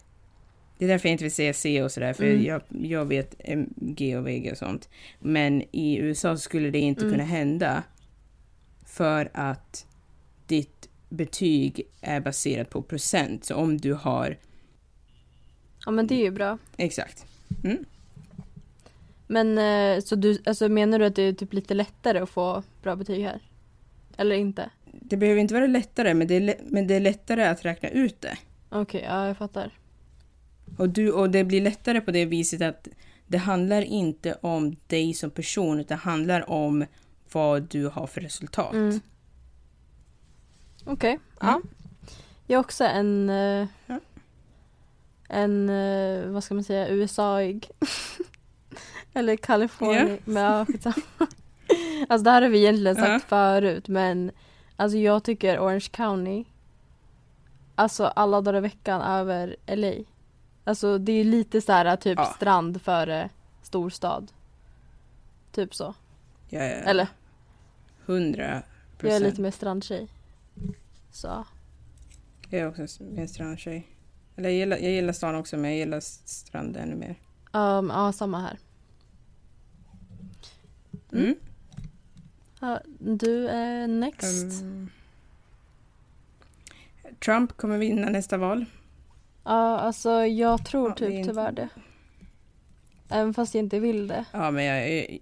Det 0.77 0.85
är 0.85 0.89
därför 0.89 1.09
jag 1.09 1.13
inte 1.13 1.23
vill 1.23 1.31
säga 1.31 1.53
C 1.53 1.83
och 1.83 1.91
sådär, 1.91 2.13
för 2.13 2.23
Mm. 2.23 2.43
jag, 2.45 2.61
jag 2.81 3.05
vet 3.05 3.35
G 3.75 4.17
och 4.17 4.27
VG 4.27 4.51
och 4.51 4.57
sånt. 4.57 4.89
Men 5.19 5.63
i 5.71 5.97
USA 5.97 6.37
skulle 6.37 6.69
det 6.69 6.79
inte 6.79 7.01
Mm. 7.01 7.13
kunna 7.13 7.23
hända 7.23 7.83
för 8.85 9.29
att 9.33 9.85
ditt 10.47 10.89
betyg 11.09 11.81
är 12.01 12.19
baserat 12.19 12.69
på 12.69 12.81
procent. 12.81 13.45
Så 13.45 13.55
om 13.55 13.77
du 13.77 13.93
har... 13.93 14.37
Ja 15.85 15.91
men 15.91 16.07
det 16.07 16.15
är 16.15 16.23
ju 16.23 16.31
bra. 16.31 16.57
Exakt. 16.77 17.25
Men 19.27 19.57
eh, 19.57 20.01
så 20.03 20.15
du, 20.15 20.41
alltså 20.45 20.69
menar 20.69 20.99
du 20.99 21.05
att 21.05 21.15
det 21.15 21.21
är 21.21 21.33
typ 21.33 21.53
lite 21.53 21.73
lättare 21.73 22.19
att 22.19 22.29
få 22.29 22.63
bra 22.83 22.95
betyg 22.95 23.23
här? 23.23 23.39
Eller 24.17 24.35
inte? 24.35 24.69
Det 24.91 25.17
behöver 25.17 25.41
inte 25.41 25.53
vara 25.53 25.67
lättare, 25.67 26.13
men 26.13 26.27
det 26.27 26.35
är, 26.35 26.55
men 26.65 26.87
det 26.87 26.95
är 26.95 26.99
lättare 26.99 27.43
att 27.43 27.65
räkna 27.65 27.89
ut 27.89 28.21
det. 28.21 28.37
Okej, 28.69 29.03
ja 29.07 29.27
jag 29.27 29.37
fattar. 29.37 29.71
Och, 30.77 30.89
du, 30.89 31.11
och 31.11 31.29
det 31.29 31.43
blir 31.43 31.61
lättare 31.61 32.01
på 32.01 32.11
det 32.11 32.25
viset 32.25 32.61
att 32.61 32.87
det 33.27 33.37
handlar 33.37 33.81
inte 33.81 34.37
om 34.41 34.75
dig 34.87 35.13
som 35.13 35.31
person, 35.31 35.79
utan 35.79 35.97
handlar 35.97 36.49
om 36.49 36.85
vad 37.31 37.63
du 37.63 37.87
har 37.87 38.07
för 38.07 38.21
resultat. 38.21 38.73
Mm. 38.73 38.99
Okej, 40.85 41.19
ja. 41.39 41.47
Mm. 41.49 41.61
Jag 42.47 42.57
har 42.57 42.63
också 42.63 42.83
en... 42.83 43.29
eh, 43.29 43.67
Ja. 43.85 43.99
En, 45.29 45.69
eh, 45.69 46.29
vad 46.29 46.43
ska 46.43 46.53
man 46.53 46.63
säga, 46.63 46.87
USA-ig. 46.89 47.69
Eller 49.13 49.35
Kalifornien. 49.35 50.09
Ja. 50.09 50.17
Men 50.25 50.43
ja. 50.83 50.93
Alltså 52.09 52.23
det 52.23 52.31
här 52.31 52.41
har 52.41 52.49
vi 52.49 52.57
egentligen 52.59 52.95
sagt 52.95 53.07
Ja. 53.09 53.19
förut 53.29 53.87
men 53.87 54.31
Alltså 54.75 54.97
jag 54.97 55.23
tycker 55.23 55.59
Orange 55.59 55.87
County 55.91 56.43
Alltså 57.75 58.05
alla 58.05 58.41
dagar 58.41 58.57
i 58.57 58.61
veckan 58.61 59.01
över 59.01 59.55
LA 59.67 59.93
Alltså 60.67 60.97
det 60.97 61.11
är 61.11 61.23
lite 61.23 61.61
så 61.61 61.71
här 61.71 61.95
typ 61.95 62.17
Ja. 62.19 62.25
strand 62.35 62.81
före 62.81 63.29
storstad 63.61 64.31
Typ 65.51 65.75
så. 65.75 65.93
Jag 66.49 66.65
är 66.65 66.83
Eller 66.83 67.07
100 68.05 68.43
jag 68.43 68.55
är 68.55 68.63
procent. 68.97 69.23
lite 69.23 69.41
mer 69.41 69.51
strandtjej. 69.51 70.07
Så. 71.11 71.45
Jag 72.49 72.61
är 72.61 72.67
också 72.67 73.03
en 73.17 73.27
strandtjej. 73.27 73.87
Eller 74.35 74.49
jag 74.49 74.57
gillar, 74.57 74.77
jag 74.77 74.91
gillar 74.91 75.13
stan 75.13 75.35
också, 75.35 75.57
men 75.57 75.71
jag 75.71 75.77
gillar 75.79 75.99
stranden 75.99 76.83
ännu 76.83 76.95
mer. 76.95 77.15
Um, 77.51 77.89
ja, 77.89 78.11
samma 78.13 78.39
här. 78.41 78.59
Mm. 81.11 81.23
Mm. 81.25 81.35
Ja, 82.59 82.79
du 82.99 83.47
är 83.47 83.87
next. 83.87 84.61
Ehm, 84.61 84.89
Trump 87.25 87.57
kommer 87.57 87.77
vinna 87.77 88.09
nästa 88.09 88.37
val. 88.37 88.65
Ja, 89.47 89.79
alltså 89.79 90.25
jag 90.25 90.65
tror 90.65 90.89
Ja, 90.89 90.95
typ 90.95 91.07
det 91.09 91.19
är 91.19 91.23
tyvärr 91.23 91.51
det. 91.51 91.69
Även 93.09 93.33
fast 93.33 93.55
jag 93.55 93.63
inte 93.63 93.79
vill 93.79 94.07
det. 94.07 94.25
Ja, 94.31 94.51
men 94.51 94.63
jag 94.65 94.77
är, 94.89 95.17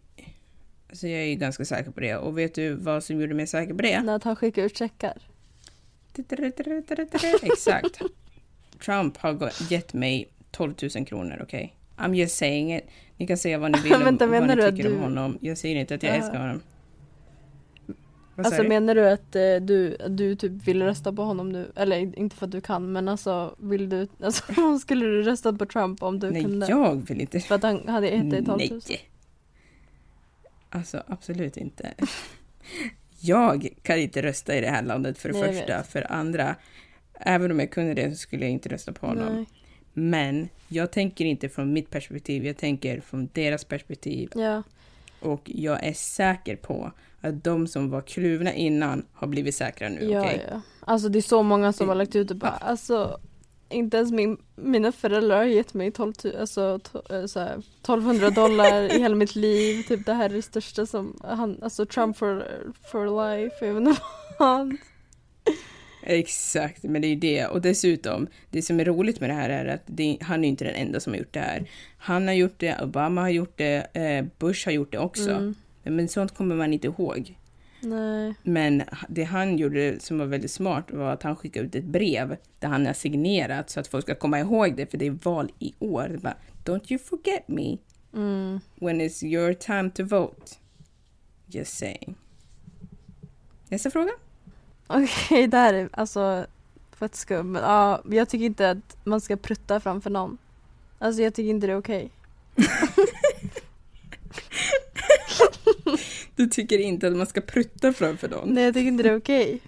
alltså 0.89 1.08
jag 1.08 1.22
är 1.22 1.25
ju 1.25 1.36
ganska 1.36 1.65
säker 1.65 1.91
på 1.91 2.00
det. 2.00 2.15
Och 2.15 2.38
vet 2.38 2.55
du 2.55 2.74
vad 2.74 3.03
som 3.03 3.22
gjorde 3.22 3.34
mig 3.34 3.48
säker 3.48 3.74
på 3.74 3.82
det? 3.82 4.01
När 4.01 4.20
han 4.24 4.36
skickar 4.36 4.62
ut 4.63 4.77
checkar. 4.77 5.17
Exakt. 7.44 8.01
Trump 8.86 9.17
har 9.17 9.51
gett 9.72 9.94
mig 9.94 10.27
12 10.51 10.74
000 10.96 11.05
kronor, 11.05 11.39
okej? 11.44 11.75
I'm 11.98 12.13
just 12.15 12.38
saying 12.38 12.75
it. 12.75 12.84
Ni 13.17 13.27
kan 13.27 13.38
säga 13.38 13.58
vad 13.58 13.72
ni 13.72 13.79
vill 13.82 13.94
om 13.96 14.03
Vänta, 14.03 14.27
vad 14.27 14.48
ni 14.48 14.55
du 14.55 14.72
tycker 14.72 14.88
om 14.88 14.94
du- 14.96 15.00
honom. 15.00 15.38
Jag 15.41 15.58
säger 15.58 15.75
inte 15.75 15.96
att 15.96 16.03
jag 16.03 16.12
Ja. 16.12 16.15
älskar 16.15 16.39
honom. 16.39 16.62
Vad 18.36 18.46
Alltså 18.46 18.63
menar 18.63 18.96
du 18.96 19.10
att 19.10 19.36
eh, 19.36 19.56
du, 19.62 19.98
du 20.10 20.36
typ 20.36 20.51
vill 20.51 20.84
rösta 20.84 21.13
på 21.13 21.22
honom 21.22 21.50
nu? 21.50 21.72
Eller 21.75 22.20
inte 22.20 22.36
för 22.36 22.46
att 22.46 22.51
du 22.51 22.62
kan 22.62 22.92
men 22.92 23.08
alltså 23.08 23.56
vill 23.58 23.89
du, 23.89 24.08
alltså 24.24 24.44
skulle 24.82 25.06
du 25.06 25.24
rösta 25.24 25.54
på 25.54 25.65
Trump 25.65 26.04
om 26.04 26.20
du 26.20 26.32
Nej, 26.32 26.44
kunde? 26.44 26.68
jag 26.68 27.08
vill 27.08 27.22
inte. 27.22 27.39
För 27.39 27.56
att 27.56 27.63
han 27.63 27.88
hade 27.88 28.10
ett 28.10 28.34
i 28.34 28.46
12 28.46 28.48
000? 28.48 28.82
Nej. 28.89 29.10
Alltså 30.70 31.04
absolut 31.08 31.58
inte. 31.58 31.94
Jag 33.20 33.70
kan 33.82 34.00
inte 34.00 34.22
rösta 34.22 34.56
i 34.56 34.62
det 34.62 34.70
här 34.70 34.84
landet 34.84 35.18
för 35.18 35.30
det 35.30 35.39
Nej, 35.39 35.54
första. 35.54 35.84
För 35.84 36.01
det 36.01 36.08
andra, 36.08 36.56
även 37.13 37.51
om 37.51 37.60
jag 37.60 37.72
kunde 37.72 37.94
det 37.94 38.12
så 38.12 38.18
skulle 38.18 38.46
jag 38.46 38.51
inte 38.51 38.70
rösta 38.70 38.92
på 38.92 39.08
honom. 39.08 39.36
Nej. 39.36 39.46
Men 39.94 40.50
jag 40.68 40.92
tänker 40.92 41.25
inte 41.25 41.50
från 41.50 41.74
mitt 41.74 41.89
perspektiv, 41.89 42.46
jag 42.46 42.58
tänker 42.58 43.01
från 43.01 43.30
deras 43.34 43.65
perspektiv. 43.65 44.30
Ja. 44.36 44.63
Och 45.20 45.42
jag 45.46 45.84
är 45.84 45.94
säker 45.94 46.56
på 46.56 46.92
att 47.27 47.44
de 47.44 47.67
som 47.67 47.89
var 47.89 48.01
kluvna 48.01 48.53
innan 48.53 49.05
har 49.13 49.27
blivit 49.27 49.55
säkra 49.55 49.89
nu. 49.89 50.03
Ja, 50.12 50.20
okej? 50.22 50.46
ja. 50.51 50.62
Alltså 50.79 51.10
det 51.10 51.20
är 51.20 51.22
så 51.22 51.44
många 51.44 51.74
som 51.74 51.88
har 51.89 51.96
lagt 51.96 52.15
ut 52.15 52.32
och 52.32 52.38
bara, 52.38 52.58
Ja. 52.62 52.67
alltså 52.67 53.20
inte 53.70 53.98
ens 53.98 54.12
min, 54.12 54.38
mina 54.55 54.91
föräldrar 54.91 55.38
har 55.38 55.44
gett 55.44 55.74
mig 55.74 55.91
12, 55.91 56.13
tu- 56.13 56.39
alltså, 56.39 56.79
to, 56.79 57.13
eh, 57.13 57.25
så 57.25 57.39
här, 57.39 57.53
1200 57.82 58.29
dollar 58.29 58.96
i 58.96 59.00
hela 59.00 59.15
mitt 59.15 59.36
liv. 59.36 59.84
Typ 59.84 60.05
det 60.05 60.13
här 60.13 60.29
är 60.29 60.34
det 60.34 60.41
största 60.41 60.86
som 60.86 61.20
han, 61.24 61.58
alltså 61.63 61.86
Trump 61.86 62.17
for, 62.17 62.48
for 62.91 63.05
life, 63.38 63.72
vet 63.74 63.77
inte 63.88 64.01
vad. 64.39 64.75
Exakt, 66.03 66.84
men 66.84 67.01
det 67.01 67.08
är 67.08 67.10
ju 67.10 67.15
det. 67.15 67.46
Och 67.46 67.62
dessutom, 67.62 68.27
det 68.50 68.62
som 68.62 68.79
är 68.79 68.86
roligt 68.86 69.20
med 69.20 69.29
det 69.29 69.34
här 69.34 69.50
är 69.50 69.65
att 69.65 69.82
det, 69.86 70.17
han 70.22 70.44
är 70.46 70.50
inte 70.50 70.63
den 70.65 70.75
enda 70.75 71.00
som 71.00 71.13
har 71.13 71.17
gjort 71.17 71.34
det 71.34 71.39
här. 71.39 71.65
Han 71.98 72.27
har 72.27 72.34
gjort 72.34 72.55
det, 72.58 72.82
Obama 72.84 73.22
har 73.22 73.29
gjort 73.29 73.53
det, 73.58 73.88
eh, 73.94 74.25
Bush 74.39 74.67
har 74.67 74.72
gjort 74.72 74.91
det 74.91 74.98
också. 75.00 75.29
Mm, 75.32 75.55
Men 75.86 76.08
sånt 76.08 76.36
kommer 76.38 76.56
man 76.56 76.74
inte 76.74 76.88
ihåg. 76.88 77.38
nej. 77.82 78.34
Men 78.44 78.84
det 79.10 79.24
han 79.24 79.58
gjorde 79.58 80.00
som 80.00 80.18
var 80.18 80.25
väldigt 80.25 80.51
smart 80.51 80.92
var 80.92 81.12
att 81.13 81.24
han 81.24 81.36
skickade 81.36 81.65
ut 81.65 81.75
ett 81.75 81.84
brev 81.86 82.38
där 82.60 82.68
han 82.68 82.86
har 82.86 82.94
signerat 82.94 83.70
så 83.70 83.80
att 83.80 83.88
folk 83.88 84.06
ska 84.06 84.15
komma 84.15 84.39
ihåg 84.39 84.75
det 84.75 84.92
för 84.92 84.98
det 84.98 85.06
är 85.08 85.18
val 85.24 85.51
i 85.60 85.74
år. 85.80 86.08
Det 86.12 86.18
bara, 86.18 86.38
Don't 86.65 86.92
you 86.94 87.00
forget 87.00 87.48
me 87.48 87.77
Mm. 88.13 88.60
when 88.75 89.01
it's 89.01 89.25
your 89.25 89.54
time 89.54 89.89
to 89.92 90.04
vote. 90.04 90.51
Just 91.48 91.77
saying. 91.77 92.15
Nästa 93.70 93.92
fråga. 93.92 94.12
Okej, 94.88 95.48
det 95.48 95.58
här 95.58 95.74
är 95.74 95.89
alltså 95.92 96.46
fett 97.00 97.15
skum. 97.15 97.51
Men 97.51 97.62
ja, 97.63 98.01
jag 98.12 98.30
tycker 98.30 98.46
inte 98.46 98.70
att 98.70 98.98
man 99.04 99.22
ska 99.22 99.36
prutta 99.36 99.80
framför 99.80 100.10
någon. 100.10 100.38
Alltså 101.00 101.22
jag 101.22 101.34
tycker 101.34 101.50
inte 101.50 101.68
det 101.68 101.74
är 101.74 101.77
okej. 101.77 102.10
Du 106.36 106.48
tycker 106.48 106.77
inte 106.77 107.08
att 107.08 107.15
man 107.15 107.27
ska 107.27 107.42
prutta 107.42 107.94
framför 107.94 108.30
någon? 108.30 108.50
Nej, 108.50 108.63
jag 108.63 108.74
tycker 108.74 108.88
inte 108.88 109.04
det 109.04 109.10
är 109.10 109.18
okej. 109.18 109.62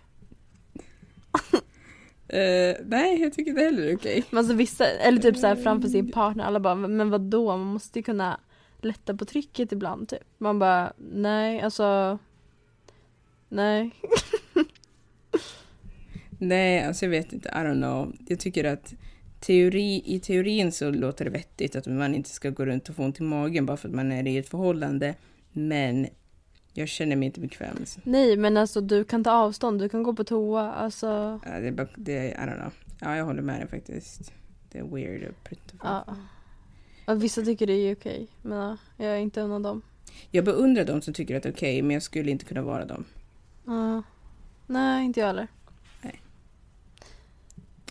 Eh, 2.29 2.75
nej, 2.85 3.21
jag 3.21 3.33
tycker 3.33 3.51
inte 3.51 3.61
heller 3.63 3.81
det 3.81 3.91
är 3.91 3.95
okej. 3.95 4.23
Men 4.29 4.37
alltså 4.37 4.53
vissa, 4.53 4.87
eller 4.87 5.21
typ 5.21 5.37
så 5.37 5.47
här 5.47 5.55
framför 5.55 5.89
sin 5.89 6.11
partner, 6.11 6.43
alla 6.43 6.59
bara 6.59 6.75
men 6.75 7.09
vad 7.09 7.21
då? 7.21 7.57
man 7.57 7.59
måste 7.59 7.99
ju 7.99 8.03
kunna 8.03 8.39
lätta 8.81 9.17
på 9.17 9.25
trycket 9.25 9.71
ibland 9.71 10.09
typ. 10.09 10.23
Man 10.37 10.59
bara 10.59 10.93
nej 10.97 11.61
alltså 11.61 12.19
nej. 13.49 13.91
Nej, 16.39 16.83
alltså 16.83 17.05
jag 17.05 17.09
vet 17.09 17.33
inte, 17.33 17.49
I 17.49 17.51
don't 17.51 17.81
know. 17.81 18.15
Jag 18.27 18.39
tycker 18.39 18.63
att 18.63 18.93
teori, 19.39 20.01
i 20.05 20.19
teorin 20.19 20.71
så 20.71 20.91
låter 20.91 21.25
det 21.25 21.31
vettigt 21.31 21.75
att 21.75 21.87
man 21.87 22.15
inte 22.15 22.29
ska 22.29 22.49
gå 22.49 22.65
runt 22.65 22.89
och 22.89 22.95
få 22.95 23.03
ont 23.03 23.19
i 23.19 23.23
magen 23.23 23.65
bara 23.65 23.77
för 23.77 23.87
att 23.87 23.95
man 23.95 24.11
är 24.11 24.27
i 24.27 24.37
ett 24.37 24.49
förhållande. 24.49 25.15
Men 25.51 26.07
jag 26.77 26.87
känner 26.87 27.15
mig 27.15 27.25
inte 27.25 27.39
bekväm. 27.39 27.85
Så. 27.85 27.99
Nej 28.03 28.37
men 28.37 28.57
alltså 28.57 28.81
du 28.81 29.03
kan 29.03 29.23
ta 29.23 29.31
avstånd, 29.31 29.79
du 29.79 29.89
kan 29.89 30.03
gå 30.03 30.13
på 30.13 30.23
toa, 30.23 30.73
alltså 30.73 31.39
Ja, 31.45 31.59
det 31.59 31.67
är 31.67 31.71
bara, 31.71 31.87
det 31.95 32.17
är, 32.17 32.45
I 32.45 32.49
don't 32.49 32.59
know. 32.59 32.73
Ja, 32.99 33.15
jag 33.15 33.25
håller 33.25 33.41
med 33.41 33.59
dig 33.59 33.67
faktiskt. 33.67 34.33
Det 34.71 34.79
är 34.79 34.83
weird 34.83 35.23
att 35.29 35.43
prutta 35.43 35.77
ja. 35.83 36.15
Och 37.07 37.23
vissa 37.23 37.41
tycker 37.41 37.67
det 37.67 37.73
är 37.73 37.95
okej, 37.95 38.27
men 38.41 38.57
ja, 38.57 38.77
jag 38.97 39.07
är 39.07 39.17
inte 39.17 39.41
en 39.41 39.51
av 39.51 39.61
dem. 39.61 39.81
Jag 40.31 40.45
beundrar 40.45 40.85
de 40.85 41.01
som 41.01 41.13
tycker 41.13 41.37
att 41.37 41.43
det 41.43 41.49
är 41.49 41.53
okej, 41.53 41.81
men 41.81 41.93
jag 41.93 42.03
skulle 42.03 42.31
inte 42.31 42.45
kunna 42.45 42.61
vara 42.61 42.85
dem. 42.85 43.05
Ja. 43.65 44.03
Nej, 44.67 45.05
inte 45.05 45.19
jag 45.19 45.27
heller. 45.27 45.47
Nej. 46.01 46.21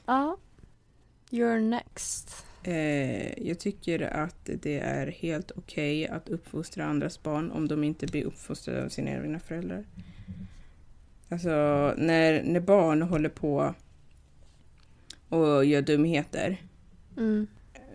Ja. 0.07 0.37
You're 1.31 1.61
next. 1.61 2.46
Eh, 2.66 3.49
jag 3.49 3.58
tycker 3.58 4.00
att 4.00 4.50
det 4.62 4.78
är 4.78 5.06
helt 5.06 5.50
okej 5.56 6.08
att 6.08 6.28
uppfostra 6.28 6.85
andras 6.85 7.23
barn 7.23 7.50
om 7.50 7.68
de 7.68 7.85
inte 7.85 8.06
blir 8.06 8.25
uppfostrade 8.25 8.85
av 8.85 8.88
sina 8.88 9.11
egna 9.11 9.38
föräldrar. 9.38 9.85
Alltså, 11.28 11.49
när, 11.96 12.42
när 12.42 12.61
barn 12.61 13.02
håller 13.02 13.28
på 13.28 13.75
och 15.28 15.64
gör 15.64 15.82
dumheter, 15.82 16.56
Mm. 17.16 17.46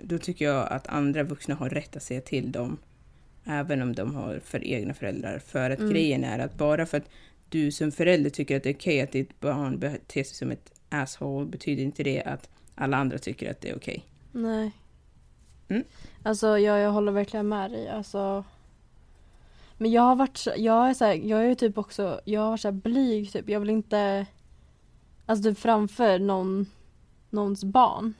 då 0.03 0.17
tycker 0.17 0.45
jag 0.45 0.67
att 0.71 0.87
andra 0.87 1.23
vuxna 1.23 1.55
har 1.55 1.69
rätt 1.69 1.95
att 1.95 2.03
säga 2.03 2.21
till 2.21 2.51
dem, 2.51 2.77
även 3.45 3.81
om 3.81 3.95
de 3.95 4.15
har 4.15 4.39
för 4.39 4.63
egna 4.63 4.93
föräldrar. 4.93 5.39
För 5.39 5.69
att 5.69 5.79
Mm. 5.79 5.91
grejen 5.91 6.23
är 6.23 6.39
att 6.39 6.57
bara 6.57 6.85
för 6.85 6.97
att 6.97 7.09
du 7.49 7.71
som 7.71 7.91
förälder 7.91 8.29
tycker 8.29 8.57
att 8.57 8.63
det 8.63 8.69
är 8.69 8.73
okej 8.75 9.01
att 9.01 9.11
ditt 9.11 9.39
barn 9.39 9.79
beter 9.79 10.23
sig 10.23 10.35
som 10.35 10.51
ett 10.51 10.71
asshole, 10.89 11.45
betyder 11.45 11.83
inte 11.83 12.03
det 12.03 12.21
att 12.23 12.49
alla 12.75 12.97
andra 12.97 13.17
tycker 13.17 13.51
att 13.51 13.61
det 13.61 13.69
är 13.69 13.75
okej. 13.75 14.03
Nej. 14.31 14.71
Mm. 15.67 15.83
Alltså 16.23 16.59
jag, 16.59 16.79
jag 16.79 16.91
håller 16.91 17.11
verkligen 17.11 17.49
med 17.49 17.71
dig. 17.71 17.89
Alltså. 17.89 18.43
Men 19.77 19.91
jag 19.91 20.01
har 20.01 20.15
varit 20.15 20.37
så, 20.37 20.51
jag 20.57 20.89
är 20.89 20.93
så 20.93 21.05
här, 21.05 21.13
jag 21.13 21.45
är 21.45 21.55
typ 21.55 21.77
också, 21.77 22.21
jag 22.25 22.41
har 22.41 22.49
varit 22.49 22.61
så 22.61 22.67
här 22.67 22.73
blyg 22.73 23.31
typ. 23.31 23.49
Jag 23.49 23.59
vill 23.59 23.69
inte, 23.69 24.25
alltså 25.25 25.49
typ 25.49 25.59
framför 25.59 26.19
någon, 26.19 26.65
någons 27.29 27.63
barn. 27.63 28.13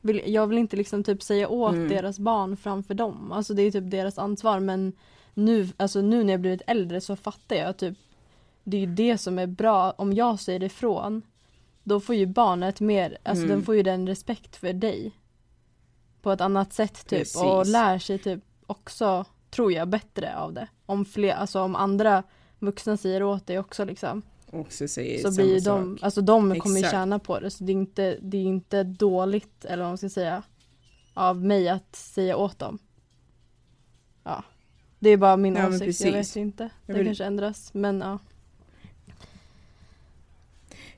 Vill, 0.00 0.22
jag 0.26 0.46
vill 0.46 0.58
inte 0.58 0.76
liksom 0.76 1.04
typ 1.04 1.22
säga 1.22 1.48
åt 1.48 1.72
Mm. 1.72 1.88
deras 1.88 2.18
barn 2.18 2.56
framför 2.56 2.94
dem. 2.94 3.32
Alltså 3.32 3.54
det 3.54 3.62
är 3.62 3.70
typ 3.70 3.90
deras 3.90 4.18
ansvar 4.18 4.60
men 4.60 4.92
nu, 5.34 5.68
alltså 5.76 6.00
nu 6.00 6.24
när 6.24 6.32
jag 6.32 6.40
blivit 6.40 6.62
äldre 6.66 7.00
så 7.00 7.16
fattar 7.16 7.56
jag 7.56 7.76
typ 7.76 7.98
det 8.64 8.76
är 8.76 8.80
ju 8.80 8.86
det 8.94 9.18
som 9.18 9.38
är 9.38 9.46
bra. 9.46 9.90
Om 9.90 10.12
jag 10.12 10.40
säger 10.40 10.62
ifrån 10.62 11.22
då 11.84 12.00
får 12.00 12.14
ju 12.14 12.26
barnet 12.26 12.80
mer, 12.80 13.18
alltså 13.22 13.44
Mm. 13.44 13.56
den 13.56 13.64
får 13.64 13.74
ju 13.76 13.82
den 13.82 14.06
respekt 14.06 14.56
för 14.56 14.72
dig. 14.72 15.12
På 16.22 16.32
ett 16.32 16.40
annat 16.40 16.72
sätt 16.72 16.94
typ 17.06 17.18
Precis. 17.18 17.36
och 17.42 17.66
lär 17.66 17.98
sig 17.98 18.18
typ 18.18 18.40
också, 18.66 19.24
tror 19.50 19.72
jag, 19.72 19.88
bättre 19.88 20.36
av 20.36 20.52
det. 20.52 20.68
Om 20.86 21.04
fler, 21.04 21.32
alltså 21.34 21.60
om 21.60 21.76
andra 21.76 22.22
vuxna 22.58 22.96
säger 22.96 23.22
åt 23.22 23.46
dig 23.46 23.58
också 23.58 23.84
liksom. 23.84 24.22
Och 24.50 24.72
så 24.72 24.88
säger 24.88 25.16
Så 25.22 25.32
samma 25.32 25.36
blir 25.44 25.54
ju 25.54 25.60
sak. 25.60 25.80
de, 25.80 25.98
alltså 26.02 26.20
de 26.20 26.60
kommer 26.60 26.76
ju 26.76 26.80
Exakt. 26.80 26.92
tjäna 26.92 27.18
på 27.18 27.40
det. 27.40 27.50
Så 27.50 27.64
det 27.64 27.72
är 27.72 27.74
inte, 27.74 28.18
det 28.22 28.36
är 28.36 28.42
inte 28.42 28.82
dåligt, 28.84 29.64
eller 29.64 29.82
vad 29.82 29.90
man 29.90 29.98
ska 29.98 30.08
säga, 30.08 30.42
av 31.14 31.44
mig 31.44 31.68
att 31.68 31.96
säga 31.96 32.36
åt 32.36 32.58
dem. 32.58 32.78
Ja. 34.24 34.44
Det 34.98 35.10
är 35.10 35.16
bara 35.16 35.36
min 35.36 35.54
Ja, 35.56 35.68
åsikt, 35.68 36.00
jag 36.00 36.12
vet 36.12 36.36
inte. 36.36 36.70
Det 36.86 36.92
vill- 36.92 37.06
kanske 37.06 37.24
ändras, 37.24 37.74
men 37.74 38.00
ja. 38.00 38.18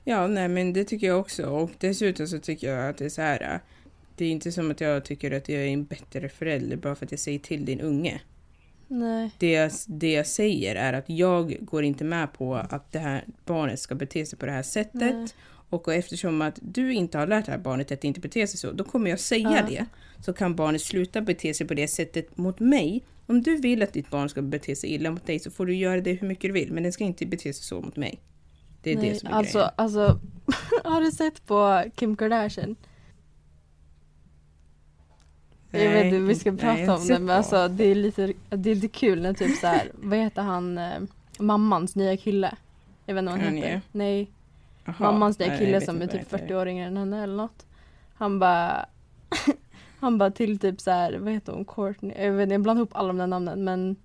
Ja, 0.03 0.27
nej 0.27 0.47
men 0.47 0.73
det 0.73 0.83
tycker 0.83 1.07
jag 1.07 1.19
också. 1.19 1.45
Och 1.45 1.71
dessutom 1.79 2.27
så 2.27 2.39
tycker 2.39 2.73
jag 2.75 2.89
att 2.89 2.97
det 2.97 3.05
är 3.05 3.09
så 3.09 3.21
här. 3.21 3.61
Det 4.15 4.25
är 4.25 4.31
inte 4.31 4.51
som 4.51 4.71
att 4.71 4.81
jag 4.81 5.05
tycker 5.05 5.31
att 5.31 5.49
jag 5.49 5.61
är 5.61 5.67
en 5.67 5.85
bättre 5.85 6.29
förälder 6.29 6.77
bara 6.77 6.95
för 6.95 7.05
att 7.05 7.11
jag 7.11 7.19
säger 7.19 7.39
till 7.39 7.65
din 7.65 7.81
unge. 7.81 8.21
Nej. 8.87 9.31
Det 9.39 9.51
jag, 9.51 9.71
det 9.87 10.11
jag 10.11 10.27
säger 10.27 10.75
är 10.75 10.93
att 10.93 11.09
jag 11.09 11.57
går 11.61 11.83
inte 11.83 12.03
med 12.03 12.33
på 12.33 12.55
att 12.55 12.91
det 12.91 12.99
här 12.99 13.25
barnet 13.45 13.79
ska 13.79 13.95
bete 13.95 14.25
sig 14.25 14.39
på 14.39 14.45
det 14.45 14.51
här 14.51 14.63
sättet. 14.63 15.15
Nej. 15.15 15.27
Och 15.69 15.93
eftersom 15.93 16.41
att 16.41 16.59
du 16.61 16.93
inte 16.93 17.17
har 17.17 17.27
lärt 17.27 17.45
det 17.45 17.51
här 17.51 17.59
barnet 17.59 17.91
att 17.91 18.03
inte 18.03 18.19
bete 18.19 18.47
sig 18.47 18.57
så, 18.59 18.71
då 18.71 18.83
kommer 18.83 19.09
jag 19.09 19.19
säga 19.19 19.51
Ja. 19.61 19.65
det. 19.69 19.85
Så 20.25 20.33
kan 20.33 20.55
barnet 20.55 20.81
sluta 20.81 21.21
bete 21.21 21.53
sig 21.53 21.67
på 21.67 21.73
det 21.73 21.87
sättet 21.87 22.37
mot 22.37 22.59
mig. 22.59 23.03
Om 23.27 23.41
du 23.41 23.57
vill 23.57 23.83
att 23.83 23.93
ditt 23.93 24.09
barn 24.09 24.29
ska 24.29 24.41
bete 24.41 24.75
sig 24.75 24.89
illa 24.93 25.11
mot 25.11 25.25
dig 25.27 25.39
så 25.39 25.51
får 25.51 25.65
du 25.65 25.75
göra 25.75 26.01
det 26.01 26.13
hur 26.13 26.27
mycket 26.27 26.49
du 26.49 26.51
vill. 26.53 26.71
Men 26.73 26.83
den 26.83 26.91
ska 26.91 27.03
inte 27.03 27.25
bete 27.25 27.53
sig 27.53 27.63
så 27.63 27.81
mot 27.81 27.95
mig. 27.95 28.19
Det 28.81 28.91
är 28.91 28.95
Nej, 28.95 29.09
det 29.09 29.15
som 29.15 29.29
är 29.29 29.33
alltså, 29.33 29.57
grejen. 29.57 29.71
alltså 29.75 30.19
har 30.83 31.01
du 31.01 31.11
sett 31.11 31.45
på 31.45 31.83
Kim 31.95 32.15
Kardashian? 32.17 32.75
Jag 35.83 35.91
vet 35.91 36.05
Nej, 36.05 36.07
inte, 36.07 36.19
vi 36.19 36.35
ska 36.35 36.51
nej, 36.51 36.59
prata 36.59 36.95
om 36.95 37.01
inte 37.01 37.13
det 37.13 37.19
men 37.19 37.37
alltså 37.37 37.67
det 37.67 37.83
är 37.83 37.95
lite, 37.95 38.33
det 38.49 38.71
är 38.71 38.75
lite 38.75 38.87
kul 38.87 39.21
när 39.21 39.33
typ 39.33 39.57
så 39.57 39.67
här, 39.67 39.91
vad 39.93 40.19
heter 40.19 40.41
han, 40.41 40.77
eh, 40.77 40.99
mammans 41.39 41.95
nya 41.95 42.17
kille? 42.17 42.55
Jag 43.05 43.15
vet 43.15 43.21
inte 43.21 43.31
vad 43.31 43.41
han 43.41 43.55
heter. 43.55 43.81
Nej, 43.91 44.31
Jaha, 44.85 44.95
mammans 44.99 45.39
nya 45.39 45.49
nej, 45.49 45.59
kille 45.59 45.79
vet 45.79 45.85
som 45.85 46.01
är 46.01 46.07
typ 46.07 46.31
vad 46.31 46.41
det 46.41 46.45
40 46.45 46.55
år 46.55 46.67
yngre 46.67 46.85
än 46.85 46.97
henne 46.97 47.23
eller 47.23 47.35
något. 47.35 47.65
Han 48.17 48.39
bara 48.39 48.85
Han 49.99 50.17
bara 50.17 50.31
till 50.31 50.59
typ 50.59 50.81
så 50.81 50.91
här, 50.91 51.17
vad 51.17 51.33
heter 51.33 51.53
hon, 51.53 51.65
Courtney? 51.65 52.23
Jag 52.25 52.31
vet 52.31 52.43
inte, 52.43 52.53
jag 52.53 52.61
blandar 52.61 52.81
ihop 52.81 52.95
alla 52.95 53.07
de 53.07 53.17
där 53.17 53.27
namnen 53.27 53.63
men 53.63 53.95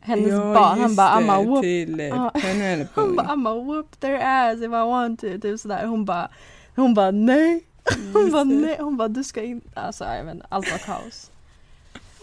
Hennes 0.00 0.28
ja, 0.28 0.54
barn, 0.54 0.80
han 0.80 0.96
bara 0.96 1.20
I'mma 1.20 1.44
whoop 1.44 1.62
till. 1.62 1.96
Penelope. 2.42 2.90
Han 3.00 3.16
bara 3.16 3.26
I'mma 3.26 3.54
whoop 3.64 4.00
their 4.00 4.18
ass 4.22 4.58
if 4.58 4.64
I 4.64 4.68
want 4.68 5.20
to, 5.20 5.26
typ 5.40 5.60
sådär. 5.60 5.86
Hon 5.86 6.04
bara 6.04 6.30
Hon 6.76 6.94
bara 6.94 7.10
nej. 7.10 7.64
Hon 8.12 8.30
bara 8.32 8.44
nej. 8.44 8.76
Hon 8.80 8.96
bara 8.96 9.08
du 9.08 9.24
ska 9.24 9.42
inte, 9.42 9.80
alltså 9.80 10.04
jag 10.04 10.24
vet 10.24 10.34
inte, 10.34 10.46
allt 10.48 10.70
var 10.70 10.78
kaos. 10.78 11.30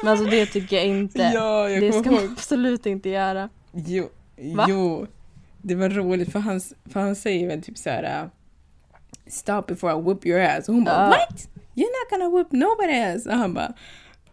Men 0.03 0.11
alltså 0.11 0.25
det 0.25 0.45
tycker 0.45 0.75
jag 0.75 0.85
inte. 0.85 1.31
Ja, 1.33 1.69
jag 1.69 1.81
det 1.81 1.91
ska 1.93 2.11
man 2.11 2.19
ihåg. 2.23 2.31
absolut 2.31 2.85
inte 2.85 3.09
göra. 3.09 3.49
Jo, 3.71 4.09
Va? 4.55 4.65
jo. 4.69 5.07
det 5.61 5.75
var 5.75 5.89
roligt 5.89 6.31
för 6.31 6.39
han, 6.39 6.61
för 6.85 6.99
han 6.99 7.15
säger 7.15 7.47
väl 7.47 7.61
typ 7.63 7.77
så 7.77 7.89
här. 7.89 8.23
uh, 8.23 8.29
Stop 9.27 9.61
before 9.67 9.93
I 9.93 10.01
whoop 10.01 10.25
your 10.25 10.39
ass. 10.41 10.69
Och 10.69 10.75
hon 10.75 10.83
bara 10.83 10.95
Ja. 10.95 11.07
what? 11.09 11.47
You're 11.75 11.81
not 11.81 12.09
gonna 12.09 12.29
whoop 12.29 12.51
nobody 12.51 12.99
ass. 12.99 13.25
Och 13.25 13.33
han 13.33 13.53
bara 13.53 13.73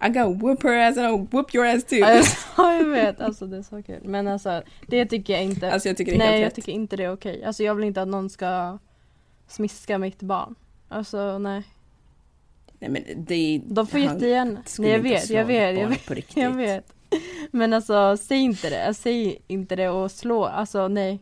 I 0.05 0.09
gotta 0.09 0.29
whoop 0.29 0.63
her 0.63 0.79
ass 0.89 0.99
and 0.99 1.07
I'll 1.07 1.29
whoop 1.31 1.55
your 1.55 1.67
ass 1.67 1.85
too. 1.85 1.97
Ja, 1.99 2.23
jag 2.79 2.85
vet, 2.85 3.21
alltså 3.21 3.47
det 3.47 3.57
är 3.57 3.63
så 3.63 3.83
kul. 3.83 4.01
Men 4.05 4.29
alltså 4.29 4.63
det 4.87 5.07
tycker 5.07 5.33
jag 5.33 5.43
inte. 5.43 5.73
Alltså 5.73 5.89
jag 5.89 5.97
tycker 5.97 6.13
det 6.13 6.17
är 6.17 6.19
Nej, 6.19 6.29
helt 6.29 6.41
jag 6.41 6.47
rätt. 6.47 6.55
tycker 6.55 6.73
inte 6.73 6.97
det 6.97 7.05
är 7.05 7.13
okej. 7.13 7.45
Alltså 7.45 7.63
jag 7.63 7.75
vill 7.75 7.85
inte 7.85 8.03
att 8.03 8.09
någon 8.09 8.31
ska 8.31 8.79
smiska 9.49 9.99
mitt 9.99 10.23
barn. 10.23 10.55
Alltså 10.95 11.39
nej. 11.39 11.63
Nej 12.79 12.91
men 12.91 13.25
det 13.25 13.61
De 13.65 13.87
får 13.87 14.01
jättegärna. 14.01 14.63
Nej, 14.79 14.91
jag 14.91 14.99
vet, 14.99 15.31
jag 15.31 15.45
vet, 15.45 15.79
jag 15.79 15.89
vet. 15.89 16.07
På 16.07 16.15
riktigt. 16.15 16.43
Jag 16.43 16.51
vet. 16.51 16.93
Men 17.51 17.73
alltså 17.73 18.17
säg 18.17 18.39
inte 18.39 18.71
det. 18.71 18.95
Säg 18.95 19.39
inte 19.47 19.77
det 19.77 19.89
och 19.89 20.11
slå. 20.11 20.45
Alltså 20.45 20.89
nej. 20.89 21.21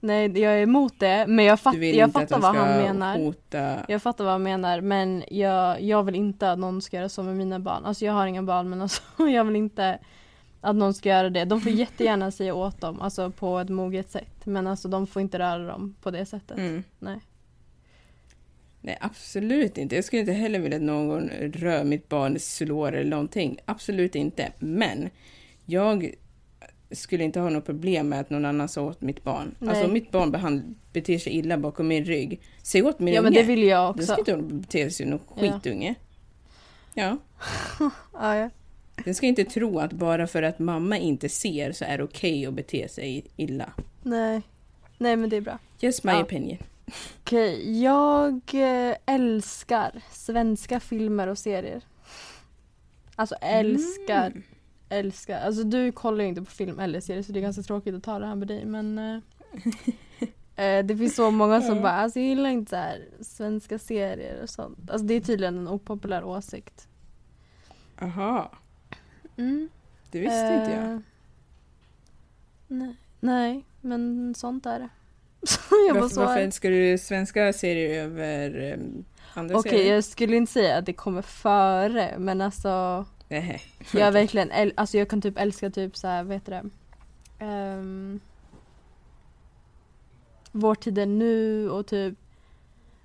Nej, 0.00 0.40
jag 0.40 0.52
är 0.52 0.62
emot 0.62 0.92
det. 0.98 1.26
Men 1.28 1.44
jag, 1.44 1.60
fatt, 1.60 1.74
jag 1.74 2.12
fattar 2.12 2.38
vad 2.38 2.56
han 2.56 2.82
menar. 2.82 3.18
hota... 3.18 3.76
Jag 3.88 4.02
fattar 4.02 4.24
vad 4.24 4.32
han 4.32 4.42
menar 4.42 4.80
men 4.80 5.24
jag, 5.28 5.82
jag 5.82 6.02
vill 6.02 6.14
inte 6.14 6.52
att 6.52 6.58
någon 6.58 6.82
ska 6.82 6.96
göra 6.96 7.08
så 7.08 7.22
med 7.22 7.36
mina 7.36 7.58
barn. 7.58 7.84
Alltså 7.84 8.04
jag 8.04 8.12
har 8.12 8.26
inga 8.26 8.42
barn 8.42 8.70
men 8.70 8.82
alltså 8.82 9.02
jag 9.28 9.44
vill 9.44 9.56
inte 9.56 9.98
att 10.60 10.76
någon 10.76 10.94
ska 10.94 11.08
göra 11.08 11.30
det. 11.30 11.44
De 11.44 11.60
får 11.60 11.72
jättegärna 11.72 12.30
säga 12.30 12.54
åt 12.54 12.80
dem, 12.80 13.00
alltså 13.00 13.30
på 13.30 13.58
ett 13.58 13.68
moget 13.68 14.10
sätt. 14.10 14.46
Men 14.46 14.66
alltså 14.66 14.88
de 14.88 15.06
får 15.06 15.22
inte 15.22 15.38
röra 15.38 15.66
dem 15.66 15.94
på 16.02 16.10
det 16.10 16.26
sättet. 16.26 16.58
Mm. 16.58 16.84
Nej. 16.98 17.20
Nej, 18.86 18.98
absolut 19.00 19.78
inte. 19.78 19.94
Jag 19.94 20.04
skulle 20.04 20.20
inte 20.20 20.32
heller 20.32 20.58
vilja 20.58 20.76
att 20.76 20.82
någon 20.82 21.28
rör 21.28 21.84
mitt 21.84 22.08
barn, 22.08 22.38
slår 22.40 22.92
eller 22.92 23.10
någonting. 23.10 23.58
Absolut 23.64 24.14
inte. 24.14 24.52
Men 24.58 25.10
jag 25.66 26.14
skulle 26.90 27.24
inte 27.24 27.40
ha 27.40 27.50
något 27.50 27.66
problem 27.66 28.08
med 28.08 28.20
att 28.20 28.30
någon 28.30 28.44
annan 28.44 28.68
sa 28.68 28.82
åt 28.82 29.00
mitt 29.00 29.24
barn. 29.24 29.54
Nej. 29.58 29.70
Alltså 29.70 29.84
om 29.86 29.92
mitt 29.92 30.10
barn 30.10 30.30
behand, 30.30 30.74
beter 30.92 31.18
sig 31.18 31.32
illa 31.32 31.58
bakom 31.58 31.88
min 31.88 32.04
rygg, 32.04 32.40
säg 32.62 32.82
åt 32.82 32.98
min 32.98 33.14
Ja 33.14 33.20
unge. 33.20 33.30
men 33.30 33.32
det 33.32 33.42
vill 33.42 33.62
jag 33.62 33.96
Den 33.96 34.06
ska 34.06 34.16
också. 34.16 34.32
inte 34.36 34.54
bete 34.54 34.90
sig 34.90 34.90
som 34.90 35.06
någon 35.10 35.20
Ja. 35.44 35.52
skitunge. 35.52 35.94
Ja. 36.94 37.16
Ja, 38.12 38.36
ja. 38.36 38.50
Den 39.04 39.14
ska 39.14 39.26
inte 39.26 39.44
tro 39.44 39.78
att 39.78 39.92
bara 39.92 40.26
för 40.26 40.42
att 40.42 40.58
mamma 40.58 40.98
inte 40.98 41.28
ser 41.28 41.72
så 41.72 41.84
är 41.84 41.98
det 41.98 42.04
okej 42.04 42.46
att 42.46 42.54
bete 42.54 42.88
sig 42.88 43.24
illa. 43.36 43.72
Nej. 44.02 44.42
Nej 44.98 45.16
men 45.16 45.30
det 45.30 45.36
är 45.36 45.40
bra. 45.40 45.58
Just 45.80 46.04
my 46.04 46.12
Ja. 46.12 46.22
opinion. 46.22 46.58
Okej, 47.20 47.82
jag 47.82 48.34
eh, 48.54 48.96
älskar 49.06 50.02
svenska 50.10 50.80
filmer 50.80 51.26
och 51.26 51.38
serier. 51.38 51.82
Alltså 53.16 53.34
älskar, 53.34 54.26
Mm. 54.26 54.42
älskar. 54.88 55.40
Alltså 55.40 55.64
du 55.64 55.92
kollar 55.92 56.22
ju 56.24 56.28
inte 56.28 56.42
på 56.42 56.50
film 56.50 56.78
eller 56.78 57.00
serier 57.00 57.22
så 57.22 57.32
det 57.32 57.38
är 57.38 57.42
ganska 57.42 57.62
tråkigt 57.62 57.94
att 57.94 58.02
ta 58.02 58.18
det 58.18 58.26
här 58.26 58.34
med 58.34 58.48
dig 58.48 58.64
men 58.64 58.98
eh, 58.98 59.16
eh, 60.64 60.84
Det 60.84 60.96
finns 60.96 61.16
så 61.16 61.30
många 61.30 61.60
som 61.60 61.82
bara, 61.82 61.92
alltså 61.92 62.18
jag 62.20 62.28
gillar 62.28 62.50
inte 62.50 62.70
så 62.70 62.76
här 62.76 63.04
svenska 63.20 63.78
serier 63.78 64.42
och 64.42 64.50
sånt. 64.50 64.90
Alltså 64.90 65.06
det 65.06 65.14
är 65.14 65.20
tydligen 65.20 65.58
en 65.58 65.68
opopulär 65.68 66.24
åsikt. 66.24 66.88
Aha, 68.00 68.52
Mm. 69.36 69.68
det 70.10 70.18
visste 70.20 70.54
inte 70.60 70.70
jag. 70.76 70.92
Eh, 70.92 70.98
Nej, 72.68 72.96
nej, 73.20 73.64
men 73.80 74.34
sånt 74.36 74.66
är 74.66 74.78
det. 74.78 74.88
Jag 75.88 75.94
Varför, 76.00 76.16
varför 76.20 76.40
älskar 76.40 76.70
du 76.70 76.98
svenska 76.98 77.52
serier 77.52 78.04
över 78.04 78.72
um, 78.72 79.04
andra 79.34 79.58
Okej, 79.58 79.70
serier? 79.72 79.94
jag 79.94 80.04
skulle 80.04 80.36
inte 80.36 80.52
säga 80.52 80.76
att 80.76 80.86
det 80.86 80.92
kommer 80.92 81.22
före 81.22 82.14
men 82.18 82.40
alltså 82.40 83.04
Nej. 83.28 83.62
Jag 83.92 84.12
verkligen, 84.12 84.50
äl- 84.52 84.72
alltså 84.76 84.98
jag 84.98 85.08
kan 85.08 85.20
typ 85.22 85.38
älska 85.38 85.70
typ 85.70 85.96
så 85.96 86.06
här, 86.08 86.24
vad 86.24 86.34
heter 86.34 86.52
det? 87.38 87.44
Um, 87.44 88.20
Vår 90.52 90.74
tid 90.74 90.98
är 90.98 91.06
nu 91.06 91.70
och 91.70 91.86
typ 91.86 92.14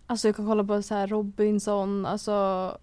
Alltså 0.08 0.28
jag 0.28 0.36
kan 0.36 0.46
kolla 0.46 0.64
på 0.64 0.82
så 0.82 0.96
här 0.96 1.08
Robinson, 1.08 2.06
alltså 2.06 2.78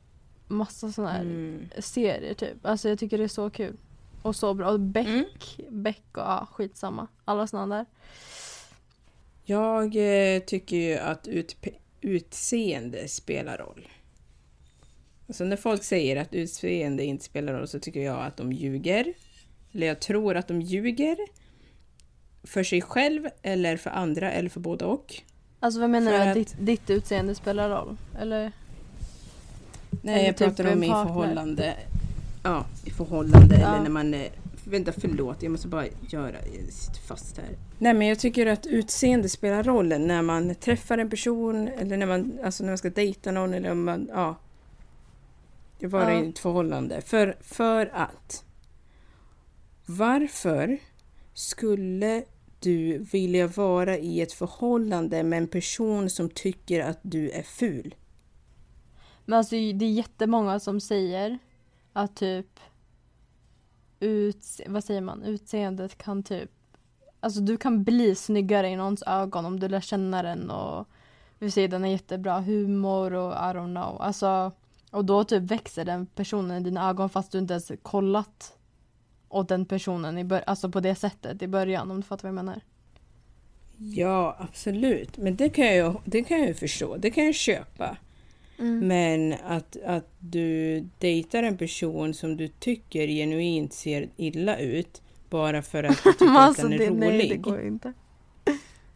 massa 0.48 0.92
såna 0.92 1.10
här 1.12 1.20
Mm. 1.20 1.68
serier 1.78 2.34
typ. 2.34 2.66
Alltså 2.66 2.88
jag 2.88 2.98
tycker 2.98 3.18
det 3.18 3.24
är 3.24 3.28
så 3.28 3.50
kul. 3.50 3.76
Och 4.22 4.36
så 4.36 4.54
bra. 4.54 4.70
Och 4.70 4.80
Beck, 4.80 5.06
Mm. 5.06 5.82
Beck 5.82 6.02
och 6.12 6.18
ja, 6.22 6.46
skitsamma. 6.52 7.06
Alla 7.24 7.46
såna 7.46 7.76
där. 7.76 7.86
Jag 9.48 9.84
eh, 9.96 10.40
tycker 10.40 10.76
ju 10.76 10.98
att 10.98 11.28
ut, 11.28 11.56
utseende 12.00 13.08
spelar 13.08 13.58
roll. 13.58 13.88
Alltså 15.28 15.44
när 15.44 15.56
folk 15.56 15.84
säger 15.84 16.16
att 16.16 16.34
utseende 16.34 17.04
inte 17.04 17.24
spelar 17.24 17.52
roll 17.52 17.68
så 17.68 17.78
tycker 17.80 18.00
jag 18.00 18.20
att 18.24 18.36
de 18.36 18.52
ljuger. 18.52 19.12
Eller 19.72 19.86
jag 19.86 20.00
tror 20.00 20.36
att 20.36 20.48
de 20.48 20.62
ljuger. 20.62 21.16
För 22.44 22.62
sig 22.64 22.82
själv 22.82 23.28
eller 23.42 23.76
för 23.76 23.90
andra 23.90 24.32
eller 24.32 24.48
för 24.48 24.60
båda 24.60 24.86
och. 24.86 25.22
Alltså 25.60 25.80
vad 25.80 25.90
menar 25.90 26.10
För 26.12 26.18
du? 26.18 26.22
Att 26.22 26.28
att- 26.28 26.34
ditt, 26.34 26.56
ditt 26.58 26.90
utseende 26.90 27.34
spelar 27.34 27.70
roll? 27.70 27.96
Eller? 28.20 28.52
Nej, 30.02 30.14
Eller 30.14 30.24
jag 30.26 30.36
typ 30.36 30.46
pratar 30.56 30.72
om 30.72 30.82
i 30.84 30.88
förhållande. 30.88 31.74
Ja, 32.44 32.64
i 32.84 32.90
förhållande 32.90 33.58
Ja. 33.60 33.68
eller 33.74 33.82
när 33.82 33.90
man... 33.90 34.14
Vänta, 34.68 34.92
förlåt, 34.92 35.42
jag 35.42 35.52
måste 35.52 35.68
bara 35.68 35.86
göra... 36.08 36.36
Jag 36.46 36.72
sitter 36.72 37.00
fast 37.00 37.36
här. 37.38 37.58
Nej, 37.78 37.94
men 37.94 38.06
jag 38.06 38.18
tycker 38.18 38.46
att 38.46 38.66
utseende 38.66 39.28
spelar 39.28 39.62
roll 39.62 39.88
när 39.88 40.22
man 40.22 40.54
träffar 40.54 40.98
en 40.98 41.10
person 41.10 41.68
eller 41.68 41.96
när 41.96 42.06
man, 42.06 42.38
alltså 42.44 42.64
när 42.64 42.70
man 42.70 42.78
ska 42.78 42.90
dejta 42.90 43.30
någon 43.30 43.54
eller 43.54 43.70
om 43.70 43.84
man... 43.84 44.08
Ja. 44.12 44.36
Jag 45.78 45.88
var 45.88 46.10
Ja. 46.10 46.24
i 46.24 46.28
ett 46.28 46.38
förhållande. 46.38 47.00
För, 47.00 47.36
för 47.40 47.90
att... 47.92 48.44
Varför 49.86 50.78
skulle 51.34 52.24
du 52.60 52.98
vilja 52.98 53.46
vara 53.46 53.98
i 53.98 54.20
ett 54.20 54.32
förhållande 54.32 55.22
med 55.22 55.36
en 55.36 55.48
person 55.48 56.10
som 56.10 56.30
tycker 56.30 56.80
att 56.80 56.98
du 57.02 57.30
är 57.30 57.42
ful? 57.42 57.94
Men 59.24 59.38
alltså 59.38 59.54
det 59.54 59.84
är 59.84 59.92
jättemånga 59.92 60.60
som 60.60 60.80
säger 60.80 61.38
att 61.92 62.16
typ 62.16 62.60
ut, 64.00 64.60
vad 64.66 64.84
säger 64.84 65.00
man, 65.00 65.22
utseendet 65.22 65.98
kan 65.98 66.22
typ 66.22 66.50
Alltså 67.20 67.40
du 67.40 67.56
kan 67.56 67.84
bli 67.84 68.14
snyggare 68.14 68.68
i 68.68 68.76
någons 68.76 69.02
ögon 69.06 69.46
om 69.46 69.60
du 69.60 69.68
lär 69.68 69.80
känna 69.80 70.22
den 70.22 70.50
och 70.50 70.86
vi 71.38 71.50
säger 71.50 71.68
den 71.68 71.82
har 71.82 71.90
jättebra 71.90 72.40
humor 72.40 73.12
och 73.12 73.32
I 73.32 73.36
don't 73.36 73.74
know. 73.74 74.02
Alltså 74.02 74.52
och 74.90 75.04
då 75.04 75.24
typ 75.24 75.42
växer 75.42 75.84
den 75.84 76.06
personen 76.06 76.60
i 76.60 76.64
dina 76.64 76.88
ögon 76.88 77.08
fast 77.10 77.32
du 77.32 77.38
inte 77.38 77.54
ens 77.54 77.72
kollat 77.82 78.58
åt 79.28 79.48
den 79.48 79.66
personen 79.66 80.18
i 80.18 80.24
bör- 80.24 80.44
alltså 80.46 80.68
på 80.70 80.80
det 80.80 80.94
sättet 80.94 81.42
i 81.42 81.48
början 81.48 81.90
om 81.90 81.96
du 81.96 82.02
fattar 82.02 82.22
vad 82.22 82.38
jag 82.38 82.44
menar. 82.44 82.60
Ja, 83.78 84.36
absolut. 84.40 85.16
Men 85.16 85.36
det 85.36 85.48
kan 85.48 85.76
jag, 85.76 86.00
det 86.04 86.22
kan 86.22 86.38
jag 86.38 86.48
ju 86.48 86.54
förstå. 86.54 86.96
Det 86.96 87.10
kan 87.10 87.24
jag 87.24 87.34
köpa. 87.34 87.96
Mm. 88.58 88.86
Men 88.88 89.34
att, 89.44 89.76
att 89.84 90.08
du 90.18 90.80
dejtar 90.98 91.42
en 91.42 91.56
person 91.58 92.14
som 92.14 92.36
du 92.36 92.48
tycker 92.48 93.08
genuint 93.08 93.72
ser 93.72 94.08
illa 94.16 94.58
ut 94.58 95.02
bara 95.30 95.62
för 95.62 95.84
att 95.84 96.04
du 96.04 96.12
tycker 96.12 96.24
Men 96.24 96.36
att 96.36 96.42
alltså 96.42 96.62
den 96.62 96.72
är 96.72 96.78
det, 96.78 96.86
rolig. 96.86 97.00
nej 97.00 97.28
det 97.28 97.36
går 97.36 97.66
inte. 97.66 97.92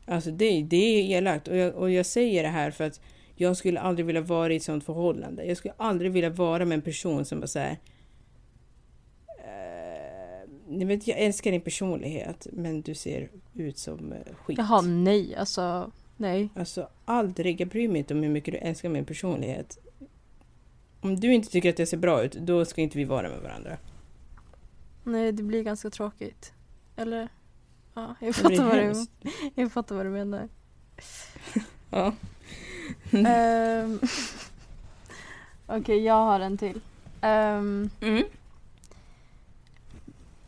Alltså 0.06 0.30
det, 0.30 0.62
det 0.62 0.76
är 0.76 1.18
elakt. 1.18 1.48
Och 1.48 1.56
jag, 1.56 1.74
och 1.74 1.90
jag 1.90 2.06
säger 2.06 2.42
det 2.42 2.48
här 2.48 2.70
för 2.70 2.84
att 2.84 3.00
jag 3.36 3.56
skulle 3.56 3.80
aldrig 3.80 4.06
vilja 4.06 4.20
vara 4.22 4.52
i 4.52 4.56
ett 4.56 4.62
sånt 4.62 4.84
förhållande. 4.84 5.44
Jag 5.44 5.56
skulle 5.56 5.74
aldrig 5.76 6.12
vilja 6.12 6.30
vara 6.30 6.64
med 6.64 6.76
en 6.76 6.82
person 6.82 7.24
som 7.24 7.40
bara 7.40 7.46
säger 7.46 7.78
eh, 9.38 10.50
ni 10.68 10.84
vet, 10.84 11.06
jag 11.08 11.18
älskar 11.18 11.50
din 11.50 11.60
personlighet 11.60 12.46
men 12.52 12.82
du 12.82 12.94
ser 12.94 13.30
ut 13.54 13.78
som 13.78 14.12
eh, 14.12 14.18
skit. 14.44 14.58
Jaha 14.58 14.80
nej 14.80 15.36
alltså 15.36 15.90
nej. 16.20 16.48
Alltså 16.56 16.88
aldrig, 17.04 17.60
jag 17.60 17.68
bryr 17.68 17.88
mig 17.88 17.98
inte 17.98 18.14
om 18.14 18.22
hur 18.22 18.30
mycket 18.30 18.54
du 18.54 18.58
älskar 18.58 18.88
min 18.88 19.04
personlighet. 19.04 19.78
Om 21.00 21.20
du 21.20 21.32
inte 21.34 21.48
tycker 21.50 21.70
att 21.70 21.78
jag 21.78 21.88
ser 21.88 21.96
bra 21.96 22.22
ut, 22.24 22.32
då 22.32 22.64
ska 22.64 22.80
inte 22.80 22.98
vi 22.98 23.04
vara 23.04 23.28
med 23.28 23.40
varandra. 23.40 23.76
Nej, 25.04 25.32
det 25.32 25.42
blir 25.42 25.62
ganska 25.62 25.90
tråkigt. 25.90 26.52
Eller? 26.96 27.28
Ja, 27.94 28.14
jag 28.20 28.34
fattar, 28.34 28.64
vad 28.64 28.76
du, 28.76 29.06
jag 29.54 29.72
fattar 29.72 29.94
vad 29.96 30.06
du 30.06 30.10
menar. 30.10 30.48
Ja. 31.90 32.12
Ehm, 33.12 34.00
Okej, 35.66 36.04
jag 36.04 36.14
har 36.14 36.40
en 36.40 36.58
till. 36.58 36.80
Ehm, 37.20 37.90
Mm. 38.00 38.22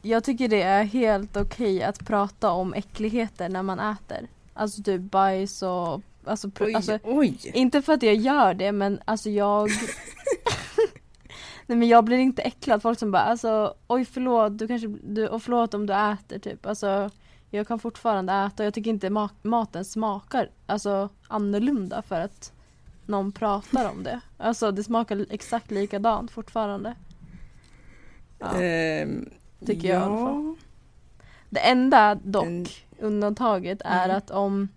jag 0.02 0.24
tycker 0.24 0.48
det 0.48 0.62
är 0.62 0.84
helt 0.84 1.36
okej 1.36 1.82
att 1.82 2.06
prata 2.06 2.50
om 2.50 2.74
äckligheter 2.74 3.48
när 3.48 3.62
man 3.62 3.80
äter. 3.80 4.26
Alltså 4.54 4.82
typ 4.82 5.00
bajs 5.00 5.62
och... 5.62 6.00
Alltså, 6.24 6.50
Oj, 6.60 6.74
alltså, 6.74 6.98
oj! 7.04 7.38
inte 7.54 7.82
för 7.82 7.92
att 7.92 8.02
jag 8.02 8.14
gör 8.14 8.54
det 8.54 8.72
men 8.72 9.00
alltså 9.04 9.30
jag... 9.30 9.68
Nej 11.66 11.78
men 11.78 11.88
jag 11.88 12.04
blir 12.04 12.18
inte 12.18 12.42
äcklad. 12.42 12.82
Folk 12.82 12.98
som 12.98 13.10
bara 13.10 13.22
alltså 13.22 13.74
oj 13.86 14.04
förlåt, 14.04 14.58
du 14.58 14.68
kanske, 14.68 14.88
du, 14.88 15.28
och 15.28 15.42
förlåt 15.42 15.74
om 15.74 15.86
du 15.86 15.94
äter 15.94 16.38
typ. 16.38 16.66
Alltså 16.66 17.10
jag 17.50 17.68
kan 17.68 17.78
fortfarande 17.78 18.32
äta 18.32 18.62
och 18.62 18.66
jag 18.66 18.74
tycker 18.74 18.90
inte 18.90 19.08
ma- 19.08 19.28
maten 19.42 19.84
smakar 19.84 20.50
alltså 20.66 21.08
annorlunda 21.28 22.02
för 22.02 22.20
att 22.20 22.52
någon 23.06 23.32
pratar 23.32 23.90
om 23.90 24.02
det. 24.02 24.20
Alltså 24.38 24.70
det 24.72 24.84
smakar 24.84 25.26
exakt 25.30 25.70
likadant 25.70 26.30
fortfarande. 26.30 26.94
Ja. 28.38 28.60
Ehm, 28.62 29.30
Tycker 29.66 29.88
jag 29.88 30.00
i 30.00 30.04
alla 30.04 30.20
ja. 30.20 30.26
fall. 30.26 30.54
Det 31.50 31.60
enda 31.60 32.14
dock, 32.14 32.84
undantaget 33.02 33.82
är 33.84 34.04
Mm. 34.04 34.16
att 34.16 34.30
om, 34.30 34.68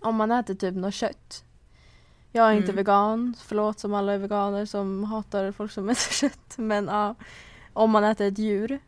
om 0.00 0.16
man 0.16 0.30
äter 0.32 0.54
typ 0.54 0.74
något 0.74 0.94
kött. 0.94 1.44
Jag 2.32 2.48
är 2.48 2.52
inte 2.52 2.64
Mm. 2.72 2.76
vegan, 2.76 3.34
förlåt 3.44 3.78
som 3.80 3.94
alla 3.94 4.12
är 4.12 4.18
veganer 4.18 4.66
som 4.66 5.04
hatar 5.04 5.52
folk 5.52 5.72
som 5.72 5.88
äter 5.90 6.12
kött. 6.12 6.54
Men 6.56 6.86
ja, 6.86 7.14
om 7.72 7.90
man 7.90 8.04
äter 8.04 8.26
ett 8.26 8.38
djur. 8.38 8.78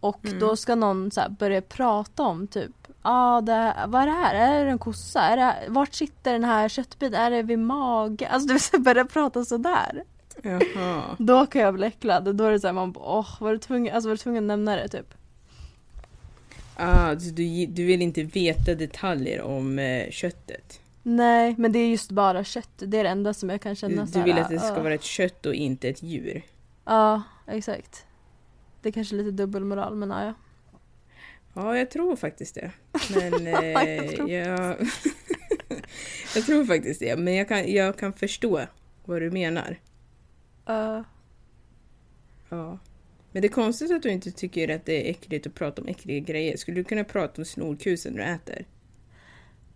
Och 0.00 0.24
Mm. 0.26 0.38
då 0.38 0.56
ska 0.56 0.74
någon 0.74 1.10
så 1.10 1.20
börja 1.38 1.62
prata 1.62 2.22
om 2.22 2.46
typ, 2.46 2.72
ah, 3.02 3.40
det, 3.40 3.74
vad 3.86 4.02
är 4.02 4.06
det 4.06 4.12
här? 4.12 4.34
Är 4.34 4.64
det 4.64 4.70
en 4.70 4.78
kossa? 4.78 5.20
Är 5.20 5.36
det, 5.36 5.54
vart 5.68 5.94
sitter 5.94 6.32
den 6.32 6.44
här 6.44 6.68
köttbiten? 6.68 7.20
Är 7.20 7.30
det 7.30 7.42
vid 7.42 7.58
mage? 7.58 8.28
Alltså 8.28 8.48
du 8.48 8.58
här 8.58 8.78
börja 8.78 9.04
prata 9.04 9.44
sådär. 9.44 10.04
Jaha. 10.42 11.02
Då 11.18 11.46
kan 11.46 11.62
jag 11.62 11.74
bli 11.74 11.86
äcklad. 11.86 12.36
Då 12.36 12.44
är 12.44 12.50
det 12.50 12.60
såhär 12.60 12.74
man 12.74 12.94
åh, 12.96 13.26
var 13.40 13.52
du 13.52 13.58
tvungen, 13.58 13.94
alltså 13.94 14.08
var 14.08 14.14
du 14.14 14.18
tvungen 14.18 14.44
att 14.44 14.48
nämna 14.48 14.76
det 14.76 14.88
typ? 14.88 15.14
Ah, 16.76 17.18
så 17.18 17.30
du, 17.30 17.66
du 17.66 17.84
vill 17.84 18.02
inte 18.02 18.22
veta 18.22 18.74
detaljer 18.74 19.42
om 19.42 19.78
eh, 19.78 20.10
köttet? 20.10 20.80
Nej, 21.02 21.54
men 21.58 21.72
det 21.72 21.78
är 21.78 21.88
just 21.88 22.10
bara 22.10 22.44
kött. 22.44 22.70
Det 22.76 22.98
är 22.98 23.04
det 23.04 23.10
enda 23.10 23.34
som 23.34 23.50
jag 23.50 23.60
kan 23.60 23.72
Du, 23.72 23.76
känna 23.76 24.04
du 24.04 24.18
här, 24.18 24.24
vill 24.24 24.38
att 24.38 24.48
det 24.48 24.58
ska 24.58 24.76
"Åh." 24.76 24.82
vara 24.82 24.94
ett 24.94 25.02
kött 25.02 25.46
och 25.46 25.54
inte 25.54 25.88
ett 25.88 26.02
djur? 26.02 26.42
Ja, 26.84 27.22
exakt. 27.46 28.06
Det 28.82 28.88
är 28.88 28.92
kanske 28.92 29.14
är 29.14 29.18
lite 29.18 29.30
dubbelmoral, 29.30 29.94
men 29.96 30.10
ja. 30.10 30.24
ja. 30.24 30.34
Ja, 31.54 31.78
jag 31.78 31.90
tror 31.90 32.16
faktiskt 32.16 32.54
det. 32.54 32.70
Men 33.14 33.44
Ja, 33.46 33.62
jag 33.62 34.04
eh, 34.04 34.10
tror 34.10 34.30
jag... 34.30 34.76
jag 36.34 36.44
tror 36.46 36.64
faktiskt 36.64 37.00
det, 37.00 37.16
men 37.16 37.34
jag 37.34 37.48
kan, 37.48 37.72
jag 37.72 37.98
kan 37.98 38.12
förstå 38.12 38.60
vad 39.04 39.22
du 39.22 39.30
menar. 39.30 39.80
Uh, 40.70 41.00
Ja. 42.48 42.78
Men 43.36 43.40
det 43.42 43.48
är 43.48 43.52
konstigt 43.52 43.90
att 43.90 44.02
du 44.02 44.10
inte 44.10 44.30
tycker 44.30 44.68
att 44.76 44.84
det 44.84 45.06
är 45.06 45.10
äckligt 45.10 45.46
att 45.46 45.54
prata 45.54 45.82
om 45.82 45.88
äckliga 45.88 46.20
grejer. 46.20 46.56
Skulle 46.56 46.80
du 46.80 46.84
kunna 46.84 47.04
prata 47.04 47.42
om 47.42 47.44
snorkusen 47.44 48.14
du 48.14 48.22
äter? 48.22 48.66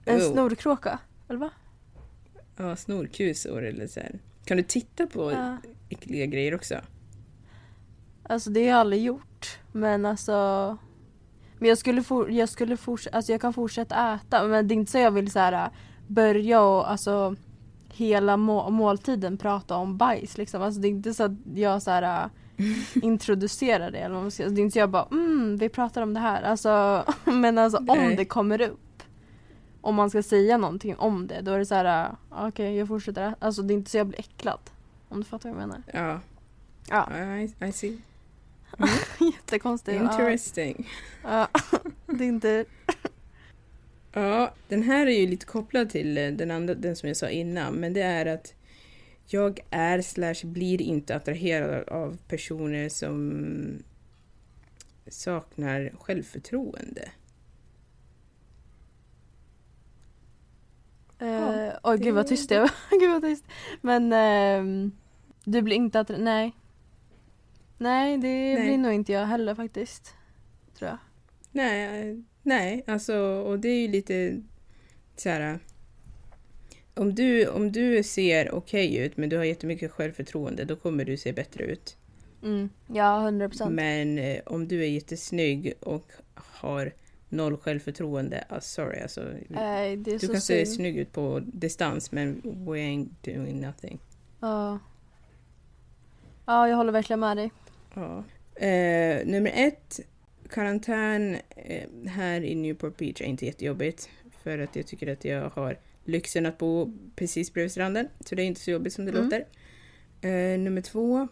en 0.04 0.20
Oh. 0.20 0.32
snorkråka, 0.32 0.98
eller 1.28 1.38
va? 1.38 1.50
Ja, 2.56 2.76
snorkusor 2.76 3.64
eller 3.64 3.86
så 3.86 4.00
här. 4.00 4.18
Kan 4.44 4.56
du 4.56 4.62
titta 4.62 5.06
på 5.06 5.32
Ja. 5.32 5.56
äckliga 5.88 6.26
grejer 6.26 6.54
också? 6.54 6.80
Alltså 8.22 8.50
det 8.50 8.60
har 8.60 8.68
jag 8.68 8.78
aldrig 8.78 9.02
gjort. 9.02 9.58
Men 9.72 10.06
alltså... 10.06 10.76
Men 11.58 11.68
jag 11.68 11.78
skulle, 11.78 12.02
for, 12.02 12.30
jag 12.30 12.48
skulle 12.48 12.76
fortsätta, 12.76 13.16
alltså 13.16 13.32
jag 13.32 13.40
kan 13.40 13.52
fortsätta 13.52 14.14
äta. 14.14 14.48
Men 14.48 14.68
det 14.68 14.74
är 14.74 14.76
inte 14.76 14.92
så 14.92 14.98
jag 14.98 15.10
vill 15.10 15.30
så 15.30 15.38
här 15.38 15.70
börja 16.06 16.62
och 16.62 16.90
alltså 16.90 17.36
hela 17.92 18.36
må, 18.36 18.70
måltiden 18.70 19.38
prata 19.38 19.76
om 19.76 19.96
bajs 19.96 20.38
liksom. 20.38 20.62
Alltså 20.62 20.80
det 20.80 20.88
är 20.88 20.90
inte 20.90 21.14
så 21.14 21.22
att 21.24 21.32
jag 21.54 21.82
så 21.82 21.90
här 21.90 22.30
introducerar 23.02 23.90
det 23.90 23.98
eller 23.98 24.14
vad 24.14 24.22
man 24.22 24.30
ska, 24.30 24.48
Det 24.48 24.60
är 24.60 24.62
inte 24.62 24.78
jag 24.78 24.90
bara 24.90 25.06
mm, 25.10 25.56
vi 25.56 25.68
pratar 25.68 26.02
om 26.02 26.14
det 26.14 26.20
här. 26.20 26.42
Alltså, 26.42 27.04
men 27.24 27.58
alltså 27.58 27.78
om 27.78 27.98
Nej. 27.98 28.16
det 28.16 28.24
kommer 28.24 28.60
upp. 28.60 29.02
Om 29.80 29.94
man 29.94 30.10
ska 30.10 30.22
säga 30.22 30.56
någonting 30.56 30.96
om 30.96 31.26
det 31.26 31.40
då 31.40 31.52
är 31.52 31.58
det 31.58 31.66
så 31.66 31.74
här, 31.74 32.14
ah, 32.30 32.48
okej 32.48 32.76
jag 32.76 32.88
fortsätter. 32.88 33.34
Alltså 33.38 33.62
det 33.62 33.74
är 33.74 33.76
inte 33.76 33.90
så 33.90 33.96
jag 33.96 34.06
blir 34.06 34.20
äcklad. 34.20 34.60
Om 35.08 35.20
du 35.20 35.24
fattar 35.24 35.50
vad 35.50 35.62
jag 35.62 35.68
menar. 35.68 35.82
Ja, 35.92 36.20
Ja, 36.90 37.38
I, 37.38 37.54
I 37.68 37.72
see. 37.72 37.98
jättekonstigt. 39.34 40.02
Ja. 40.02 40.10
Interesting. 40.10 40.88
Ja, 41.22 41.48
det 42.06 42.24
är 42.24 42.28
inte... 42.28 42.64
Ja, 44.12 44.54
den 44.68 44.82
här 44.82 45.06
är 45.06 45.20
ju 45.20 45.26
lite 45.26 45.46
kopplad 45.46 45.90
till 45.90 46.18
eh, 46.18 46.30
den 46.30 46.50
andra, 46.50 46.74
den 46.74 46.96
som 46.96 47.08
jag 47.08 47.16
sa 47.16 47.28
innan, 47.28 47.74
men 47.74 47.92
det 47.92 48.02
är 48.02 48.26
att 48.26 48.54
jag 49.32 49.60
är 49.70 50.02
slash 50.02 50.44
blir 50.44 50.82
inte 50.82 51.16
attraherad 51.16 51.88
av 51.88 52.16
personer 52.28 52.88
som 52.88 53.82
saknar 55.08 55.92
självförtroende. 56.00 57.10
Uh, 61.22 61.70
Oj 61.82 61.98
gud 61.98 62.14
vad 62.14 62.26
tyst 62.26 62.50
jag 62.50 62.60
var. 62.60 62.70
Gud 63.00 63.10
vad 63.10 63.22
tyst. 63.22 63.44
Men 63.80 64.12
ehm, 64.12 64.92
du 65.44 65.62
blir 65.62 65.76
inte 65.76 66.00
att... 66.00 66.10
Nej. 66.18 66.56
Nej, 67.78 68.18
det 68.18 68.54
Nej. 68.54 68.62
blir 68.62 68.78
nog 68.78 68.92
inte 68.92 69.12
jag 69.12 69.26
heller 69.26 69.54
faktiskt. 69.54 70.14
Tror 70.74 70.90
jag. 70.90 70.98
Nej, 71.52 72.10
eh, 72.10 72.16
nej, 72.42 72.84
alltså, 72.86 73.16
och 73.18 73.58
det 73.58 73.68
är 73.68 73.80
ju 73.80 73.88
lite 73.88 74.42
så 75.16 75.28
här. 75.28 75.58
Om 76.94 77.14
du, 77.14 77.48
om 77.48 77.72
du 77.72 78.02
ser 78.02 78.54
okej 78.54 78.96
ut 78.96 79.16
men 79.16 79.28
du 79.28 79.36
har 79.36 79.44
jättemycket 79.44 79.90
självförtroende 79.90 80.64
då 80.64 80.76
kommer 80.76 81.04
du 81.04 81.16
se 81.16 81.32
bättre 81.32 81.64
ut. 81.64 81.96
Mm. 82.42 82.70
Ja, 82.86 83.18
hundra 83.18 83.48
procent. 83.48 83.72
Men 83.74 84.18
eh, 84.18 84.40
om 84.46 84.68
du 84.68 84.82
är 84.82 84.88
jättesnygg 84.88 85.72
och 85.80 86.12
har 86.34 86.92
noll 87.28 87.56
självförtroende, 87.56 88.44
ah, 88.48 88.60
sorry 88.60 89.00
alltså. 89.00 89.20
Är 89.54 89.96
Du 89.96 90.18
kan 90.18 90.40
se 90.40 90.64
synd. 90.66 90.76
snygg 90.76 90.96
ut 90.96 91.12
på 91.12 91.40
distans 91.44 92.12
men 92.12 92.40
we 92.44 92.76
ain't 92.78 93.08
doing 93.24 93.60
nothing. 93.60 93.98
Ja. 94.40 94.78
Ja, 96.46 96.68
jag 96.68 96.76
håller 96.76 96.92
verkligen 96.92 97.20
med 97.20 97.36
dig. 97.36 97.50
Ja. 97.94 98.24
Eh, 98.66 99.26
nummer 99.26 99.52
ett, 99.54 100.00
karantän 100.50 101.36
eh, 101.56 101.88
här 102.06 102.40
i 102.44 102.54
Newport 102.54 102.96
Beach 102.96 103.20
är 103.20 103.24
inte 103.24 103.46
jättejobbigt. 103.46 104.08
För 104.42 104.58
att 104.58 104.76
jag 104.76 104.86
tycker 104.86 105.12
att 105.12 105.24
jag 105.24 105.50
har 105.50 105.78
lyxen 106.10 106.46
att 106.46 106.58
bo 106.58 106.92
precis 107.16 107.52
bredvid 107.52 107.70
stranden. 107.72 108.08
Så 108.20 108.34
det 108.34 108.42
är 108.42 108.46
inte 108.46 108.60
så 108.60 108.70
jobbigt 108.70 108.92
som 108.92 109.04
det 109.04 109.10
Mm. 109.12 109.24
låter. 109.24 109.46
Eh, 110.22 110.58
nummer 110.58 110.80
två, 110.80 111.28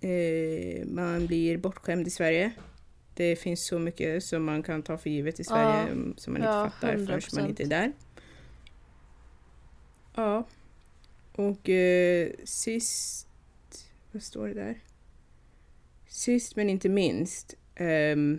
eh, 0.00 0.86
man 0.86 1.26
blir 1.26 1.56
bortskämd 1.56 2.06
i 2.06 2.10
Sverige. 2.10 2.50
Det 3.14 3.36
finns 3.36 3.66
så 3.66 3.78
mycket 3.78 4.24
som 4.24 4.44
man 4.44 4.62
kan 4.62 4.82
ta 4.82 4.98
för 4.98 5.10
givet 5.10 5.40
i 5.40 5.44
Sverige 5.44 5.88
Ja. 6.06 6.12
som 6.16 6.32
man 6.32 6.42
Ja, 6.42 6.64
inte 6.64 6.76
fattar 6.76 6.88
förrän 6.88 7.04
man 7.04 7.06
100%. 7.20 7.48
inte 7.48 7.62
är 7.62 7.66
där. 7.66 7.92
Ja. 10.14 10.44
Och 11.32 11.68
eh, 11.68 12.30
sist... 12.44 13.26
Vad 14.12 14.22
står 14.22 14.48
det 14.48 14.54
där? 14.54 14.80
Sist 16.08 16.56
men 16.56 16.70
inte 16.70 16.88
minst. 16.88 17.54
ehm, 17.74 18.38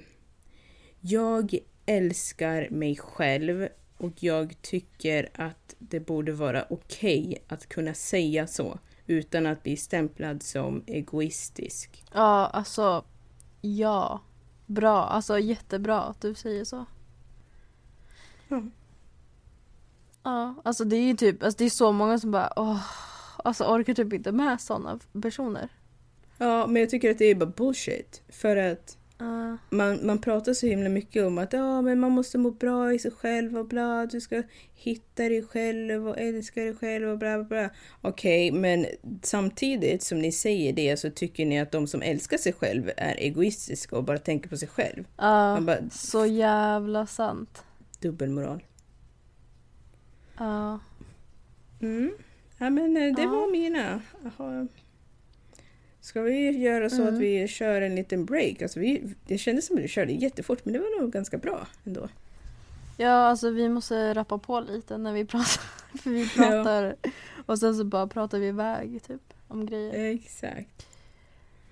jag 1.01 1.57
älskar 1.85 2.69
mig 2.69 2.95
själv 2.97 3.67
och 4.01 4.23
jag 4.23 4.61
tycker 4.61 5.29
att 5.33 5.75
det 5.79 5.99
borde 5.99 6.31
vara 6.31 6.65
okej 6.69 7.43
att 7.47 7.69
kunna 7.69 7.93
säga 7.93 8.47
så 8.47 8.79
utan 9.07 9.45
att 9.45 9.63
bli 9.63 9.77
stämplad 9.77 10.43
som 10.43 10.83
egoistisk. 10.87 12.03
Ja, 12.13 12.47
alltså. 12.47 13.03
Ja. 13.61 14.19
Bra. 14.65 15.03
Alltså 15.05 15.39
jättebra 15.39 16.01
att 16.01 16.21
du 16.21 16.35
säger 16.35 16.65
så. 16.65 16.85
Ja. 18.47 18.61
Ja, 20.23 20.55
alltså 20.63 20.85
det 20.85 20.95
är 20.95 21.03
ju 21.03 21.15
typ, 21.15 21.43
alltså 21.43 21.57
det 21.57 21.65
är 21.65 21.69
så 21.69 21.91
många 21.91 22.19
som 22.19 22.31
bara 22.31 22.53
åh, 22.55 22.83
alltså 23.37 23.63
orkar 23.63 23.93
typ 23.93 24.13
inte 24.13 24.31
med 24.31 24.61
sådana 24.61 24.99
personer. 25.21 25.69
Ja, 26.37 26.67
men 26.67 26.79
jag 26.79 26.89
tycker 26.89 27.11
att 27.11 27.17
det 27.17 27.25
är 27.25 27.35
bara 27.35 27.49
bullshit. 27.49 28.21
För 28.29 28.57
att 28.57 28.97
Ja. 29.21 29.57
man, 29.69 30.05
man 30.05 30.21
pratar 30.21 30.53
så 30.53 30.67
himla 30.67 30.89
mycket 30.89 31.25
om 31.25 31.37
att 31.37 31.53
ja, 31.53 31.81
men 31.81 31.99
man 31.99 32.11
måste 32.11 32.37
må 32.37 32.51
bra 32.51 32.93
i 32.93 32.99
sig 32.99 33.11
själv 33.11 33.57
och 33.57 33.67
bla, 33.67 34.05
du 34.05 34.21
ska 34.21 34.43
hitta 34.73 35.23
dig 35.23 35.43
själv 35.43 36.07
och 36.07 36.17
älska 36.19 36.61
dig 36.61 36.75
själv 36.75 37.09
och 37.09 37.17
bla 37.17 37.37
bla 37.37 37.43
bla. 37.43 37.69
Okej, 38.01 38.51
men 38.51 38.85
samtidigt 39.21 40.03
som 40.03 40.19
ni 40.19 40.31
säger 40.31 40.73
det 40.73 40.97
så 40.97 41.09
tycker 41.09 41.45
ni 41.45 41.59
att 41.59 41.71
de 41.71 41.87
som 41.87 42.01
älskar 42.01 42.37
sig 42.37 42.53
själv 42.53 42.91
är 42.97 43.15
egoistiska 43.15 43.97
och 43.97 44.03
bara 44.03 44.17
tänker 44.17 44.49
på 44.49 44.57
sig 44.57 44.67
själv. 44.67 45.03
Ja, 45.17 45.53
Man 45.53 45.65
bara, 45.65 45.89
så 45.89 46.25
jävla 46.25 47.05
sant. 47.07 47.63
dubbelmoral. 47.99 48.63
Ja. 50.37 50.79
Mm. 51.81 52.11
Ja, 52.57 52.69
men 52.69 52.97
eh, 52.97 53.15
det 53.15 53.25
var 53.27 53.51
mina. 53.51 54.01
Jaha. 54.37 54.67
Ska 56.01 56.21
vi 56.21 56.49
göra 56.57 56.89
så 56.89 57.01
Mm. 57.01 57.13
att 57.13 57.19
vi 57.21 57.47
kör 57.47 57.81
en 57.81 57.95
liten 57.95 58.25
break? 58.25 58.61
Alltså 58.61 58.79
vi, 58.79 59.15
det 59.27 59.37
kändes 59.37 59.65
som 59.67 59.77
att 59.77 59.83
vi 59.83 59.87
körde 59.87 60.11
jättefort, 60.11 60.65
men 60.65 60.73
det 60.73 60.79
var 60.79 61.01
nog 61.01 61.11
ganska 61.11 61.37
bra 61.37 61.67
ändå. 61.85 62.07
ja, 62.97 63.09
alltså 63.11 63.49
vi 63.49 63.69
måste 63.69 64.13
rappa 64.13 64.37
på 64.37 64.59
lite 64.59 64.97
när 64.97 65.13
vi 65.13 65.25
pratar. 65.25 65.61
För 65.97 66.09
vi 66.09 66.29
pratar 66.29 66.95
och 67.45 67.59
sen 67.59 67.75
så 67.75 67.83
bara 67.83 68.07
pratar 68.07 68.39
vi 68.39 68.47
iväg 68.47 69.03
typ 69.07 69.21
om 69.47 69.65
grejer. 69.65 70.13
Exakt. 70.15 70.87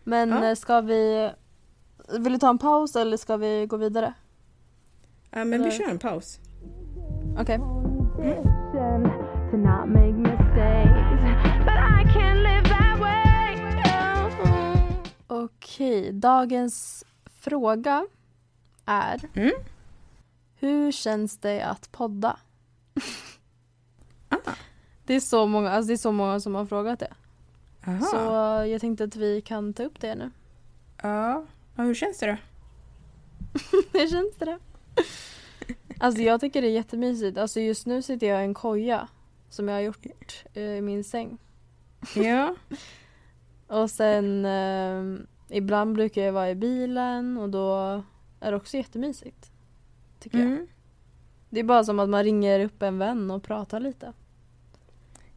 Men 0.04 0.30
Ja. 0.30 0.50
eh, 0.50 0.56
ska 0.56 0.82
vi, 0.82 1.30
vill 2.20 2.34
du 2.34 2.40
ta 2.40 2.50
en 2.50 2.58
paus 2.58 2.96
eller 2.96 3.18
ska 3.18 3.38
vi 3.38 3.66
gå 3.66 3.78
vidare? 3.78 4.14
Ja, 5.32 5.38
men 5.38 5.50
vi 5.50 5.56
Eller- 5.56 5.72
kör 5.72 5.90
en 5.90 6.00
paus. 6.00 6.40
Okej. 7.40 7.58
to 9.52 9.58
not 9.58 9.88
Okej, 15.44 16.12
dagens 16.14 17.06
fråga 17.26 18.08
är 18.86 19.22
Mm. 19.34 19.52
Hur 20.60 20.92
känns 20.92 21.38
det 21.38 21.62
att 21.62 21.92
podda? 21.92 22.40
Ah. 24.30 24.38
Det 25.06 25.14
är 25.14 25.20
så 25.20 25.48
många, 25.48 25.70
alltså 25.70 25.88
det 25.88 25.94
är 25.94 25.98
så 25.98 26.12
många 26.12 26.40
som 26.40 26.56
har 26.56 26.66
frågat 26.66 27.00
det. 27.00 27.14
Aha. 27.88 28.06
Så 28.06 28.18
jag 28.70 28.82
tänkte 28.82 29.04
att 29.04 29.16
vi 29.16 29.42
kan 29.42 29.74
ta 29.74 29.84
upp 29.84 30.00
det 30.02 30.16
nu. 30.16 30.32
Ja. 31.02 31.46
ja, 31.76 31.84
hur 31.84 31.96
känns 31.96 32.20
det 32.20 32.26
då? 32.28 32.38
Hur 34.00 34.08
känns 34.08 34.36
det? 34.36 34.46
då? 34.46 34.58
Alltså 36.00 36.22
jag 36.22 36.42
tycker 36.42 36.62
det 36.62 36.68
är 36.68 36.72
jättemysigt. 36.72 37.38
Alltså 37.38 37.60
just 37.60 37.86
nu 37.86 38.02
sitter 38.02 38.28
jag 38.28 38.42
i 38.42 38.46
en 38.46 38.54
koja 38.54 39.08
som 39.50 39.68
jag 39.68 39.76
har 39.76 39.82
gjort 39.82 40.44
eh, 40.54 40.64
i 40.64 40.82
min 40.82 41.04
säng. 41.04 41.38
Ja. 42.16 42.56
Och 43.70 43.90
sen 43.90 44.46
eh, 44.46 45.26
ibland 45.58 45.96
brukar 45.96 46.22
jag 46.22 46.34
vara 46.34 46.50
i 46.50 46.56
bilen 46.56 47.38
och 47.38 47.50
då 47.50 47.76
är 48.40 48.52
det 48.52 48.58
också 48.58 48.78
jättemysigt. 48.78 49.52
Tycker 50.20 50.38
jag. 50.38 50.48
Mm. 50.48 50.68
Det 51.50 51.60
är 51.60 51.64
bara 51.64 51.84
som 51.84 52.00
att 52.00 52.10
man 52.10 52.24
ringer 52.24 52.60
upp 52.60 52.82
en 52.82 52.98
vän 52.98 53.32
och 53.32 53.44
pratar 53.44 53.80
lite. 53.80 54.14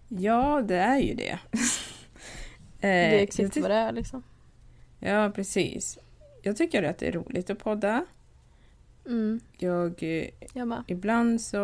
Ja, 0.08 0.62
det 0.62 0.76
är 0.76 0.98
ju 0.98 1.14
det. 1.14 1.38
Det 2.80 2.88
är 2.88 3.12
jag 3.12 3.22
exakt 3.22 3.56
vad 3.56 3.70
det 3.70 3.76
är 3.76 3.92
liksom. 3.92 4.22
Ja, 4.98 5.30
precis. 5.34 5.98
Jag 6.42 6.56
tycker 6.56 6.82
att 6.82 6.98
det 6.98 7.08
är 7.08 7.12
roligt 7.12 7.50
att 7.50 7.58
podda. 7.58 8.04
Mm, 9.06 9.40
Jag, 9.58 10.02
eh, 10.02 10.28
jag 10.52 10.84
ibland 10.86 11.40
så 11.40 11.58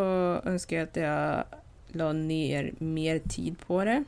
önskar 0.45 0.77
jag 0.77 0.89
att 0.89 0.97
jag 0.97 1.45
la 1.89 2.13
ner 2.13 2.75
mer 2.79 3.19
tid 3.19 3.57
på 3.67 3.85
det. 3.85 4.05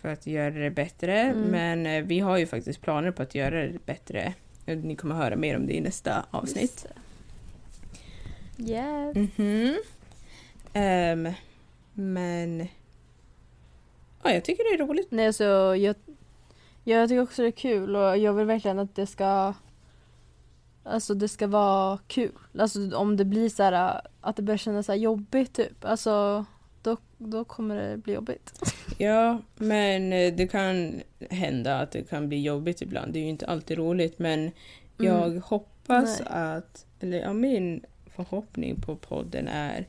För 0.00 0.08
att 0.08 0.26
göra 0.26 0.50
det 0.50 0.70
bättre. 0.70 1.20
Mm. 1.20 1.42
Men 1.42 1.86
eh, 1.86 2.04
vi 2.04 2.20
har 2.20 2.38
ju 2.38 2.46
faktiskt 2.46 2.80
planer 2.80 3.10
på 3.10 3.22
att 3.22 3.34
göra 3.34 3.66
det 3.66 3.86
bättre. 3.86 4.34
Ni 4.64 4.96
kommer 4.96 5.14
höra 5.14 5.36
mer 5.36 5.56
om 5.56 5.66
det 5.66 5.72
i 5.72 5.80
nästa 5.80 6.26
avsnitt. 6.30 6.86
Yes. 8.58 9.16
Mhm. 9.16 9.76
Ehm, 10.72 11.28
men... 11.92 12.68
Ja, 14.22 14.30
jag 14.30 14.44
tycker 14.44 14.64
det 14.64 14.82
är 14.82 14.86
roligt. 14.86 15.10
Nej, 15.10 15.32
så 15.32 15.44
jag, 15.76 15.94
jag 16.84 17.08
tycker 17.08 17.22
också 17.22 17.42
det 17.42 17.48
är 17.48 17.52
kul 17.52 17.96
och 17.96 18.18
jag 18.18 18.32
vill 18.32 18.46
verkligen 18.46 18.78
att 18.78 18.94
det 18.94 19.06
ska 19.06 19.54
Alltså 20.88 21.14
det 21.14 21.28
ska 21.28 21.46
vara 21.46 21.98
kul. 22.06 22.38
Alltså 22.58 22.96
om 22.96 23.16
det 23.16 23.24
blir 23.24 23.48
så 23.48 23.62
här 23.62 24.00
att 24.20 24.36
det 24.36 24.42
börjar 24.42 24.58
kännas 24.58 24.86
så 24.86 24.92
här 24.92 24.98
jobbigt 24.98 25.52
typ. 25.52 25.84
Alltså 25.84 26.44
då, 27.18 27.44
kommer 27.44 27.76
det 27.90 27.96
bli 27.96 28.14
jobbigt. 28.14 28.52
Ja, 28.98 29.42
men 29.56 30.12
eh, 30.12 30.34
det 30.34 30.46
kan 30.46 31.00
hända 31.30 31.78
att 31.80 31.90
det 31.90 32.02
kan 32.08 32.28
bli 32.28 32.42
jobbigt 32.42 32.82
ibland. 32.82 33.12
Det 33.12 33.18
är 33.18 33.22
ju 33.22 33.28
inte 33.28 33.46
alltid 33.46 33.78
roligt, 33.78 34.18
men 34.18 34.50
jag 34.98 35.30
hoppas 35.30 36.20
Mm. 36.20 36.32
Nej. 36.32 36.56
att... 36.56 36.86
Eller 37.00 37.18
ja, 37.20 37.32
min 37.32 37.80
förhoppning 38.16 38.80
på 38.80 38.96
podden 38.96 39.48
är 39.48 39.86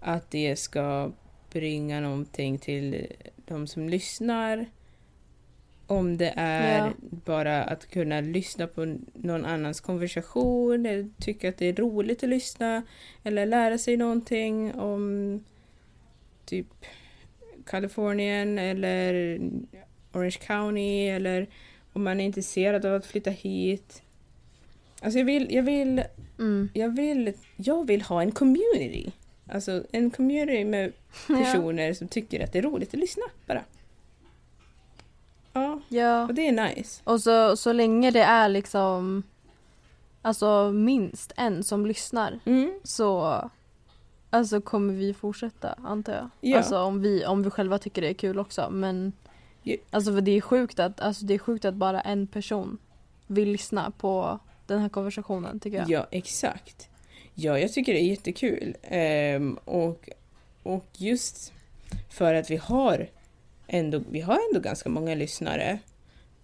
att 0.00 0.30
det 0.30 0.56
ska 0.56 1.12
bringa 1.52 2.00
någonting 2.00 2.58
till 2.58 3.06
de 3.46 3.66
som 3.66 3.88
lyssnar. 3.88 4.66
Om 5.86 6.16
det 6.16 6.32
är 6.36 6.86
Ja. 6.86 6.92
bara 7.24 7.62
att 7.64 7.86
kunna 7.90 8.20
lyssna 8.20 8.66
på 8.66 8.96
någon 9.14 9.44
annans 9.44 9.80
konversation 9.80 10.86
eller 10.86 11.10
tycka 11.20 11.48
att 11.48 11.56
det 11.56 11.66
är 11.66 11.72
roligt 11.72 12.22
att 12.22 12.28
lyssna 12.28 12.82
eller 13.24 13.46
lära 13.46 13.78
sig 13.78 13.96
någonting 13.96 14.74
om 14.74 15.44
typ 16.48 16.66
Kalifornien 17.66 18.58
eller 18.58 19.38
Orange 20.12 20.30
County 20.46 21.06
eller 21.08 21.46
om 21.92 22.04
man 22.04 22.20
är 22.20 22.24
intresserad 22.24 22.86
av 22.86 22.94
att 22.94 23.06
flytta 23.06 23.30
hit. 23.30 24.02
Alltså 25.02 25.18
jag 25.18 25.26
vill, 25.26 25.54
jag 25.54 25.62
vill, 25.62 26.02
Mm. 26.38 26.68
jag 26.74 26.96
vill, 26.96 27.32
jag 27.56 27.86
vill 27.86 28.02
ha 28.02 28.22
en 28.22 28.32
community. 28.32 29.12
Alltså 29.52 29.84
en 29.92 30.10
community 30.10 30.64
med 30.64 30.92
personer 31.26 31.92
som 31.92 32.08
tycker 32.08 32.44
att 32.44 32.52
det 32.52 32.58
är 32.58 32.62
roligt 32.62 32.94
att 32.94 33.00
lyssna 33.00 33.22
bara. 33.46 33.64
Ja, 35.52 35.80
Ja. 35.88 36.22
och 36.26 36.34
det 36.34 36.48
är 36.48 36.52
nice. 36.68 37.00
Och 37.04 37.20
så, 37.20 37.56
så 37.56 37.72
länge 37.72 38.10
det 38.10 38.22
är 38.22 38.48
liksom 38.48 39.22
Alltså 40.22 40.72
minst 40.72 41.32
en 41.36 41.64
som 41.64 41.86
lyssnar 41.86 42.38
Mm. 42.46 42.80
så 42.84 43.50
Alltså 44.30 44.60
kommer 44.60 44.94
vi 44.94 45.14
fortsätta 45.14 45.72
antar 45.84 46.12
jag. 46.12 46.30
Ja. 46.40 46.56
Alltså 46.56 46.78
om 46.78 47.00
vi, 47.00 47.26
om 47.26 47.42
vi 47.42 47.50
själva 47.50 47.78
tycker 47.78 48.02
det 48.02 48.08
är 48.08 48.14
kul 48.14 48.38
också 48.38 48.70
men 48.70 49.12
Ja. 49.62 49.76
Alltså 49.90 50.12
för 50.14 50.20
det 50.20 50.30
är 50.32 50.40
sjukt 50.40 50.78
att, 50.78 51.00
alltså 51.00 51.24
det 51.26 51.34
är 51.34 51.38
sjukt 51.38 51.64
att 51.64 51.74
bara 51.74 52.00
en 52.00 52.26
person 52.26 52.78
vill 53.26 53.48
lyssna 53.52 53.90
på 53.98 54.38
den 54.66 54.78
här 54.80 54.88
konversationen 54.88 55.60
tycker 55.60 55.78
jag. 55.78 55.90
Ja, 55.90 56.06
exakt. 56.10 56.88
Ja, 57.34 57.58
jag 57.58 57.72
tycker 57.72 57.92
det 57.92 58.00
är 58.00 58.08
jättekul. 58.08 58.76
Ehm, 58.82 59.58
och, 59.64 60.08
och 60.62 60.86
just 60.92 61.52
för 62.10 62.34
att 62.34 62.50
vi 62.50 62.56
har 62.56 63.08
ändå, 63.66 64.02
vi 64.10 64.20
har 64.20 64.38
ändå 64.48 64.60
ganska 64.60 64.88
många 64.88 65.14
lyssnare. 65.14 65.78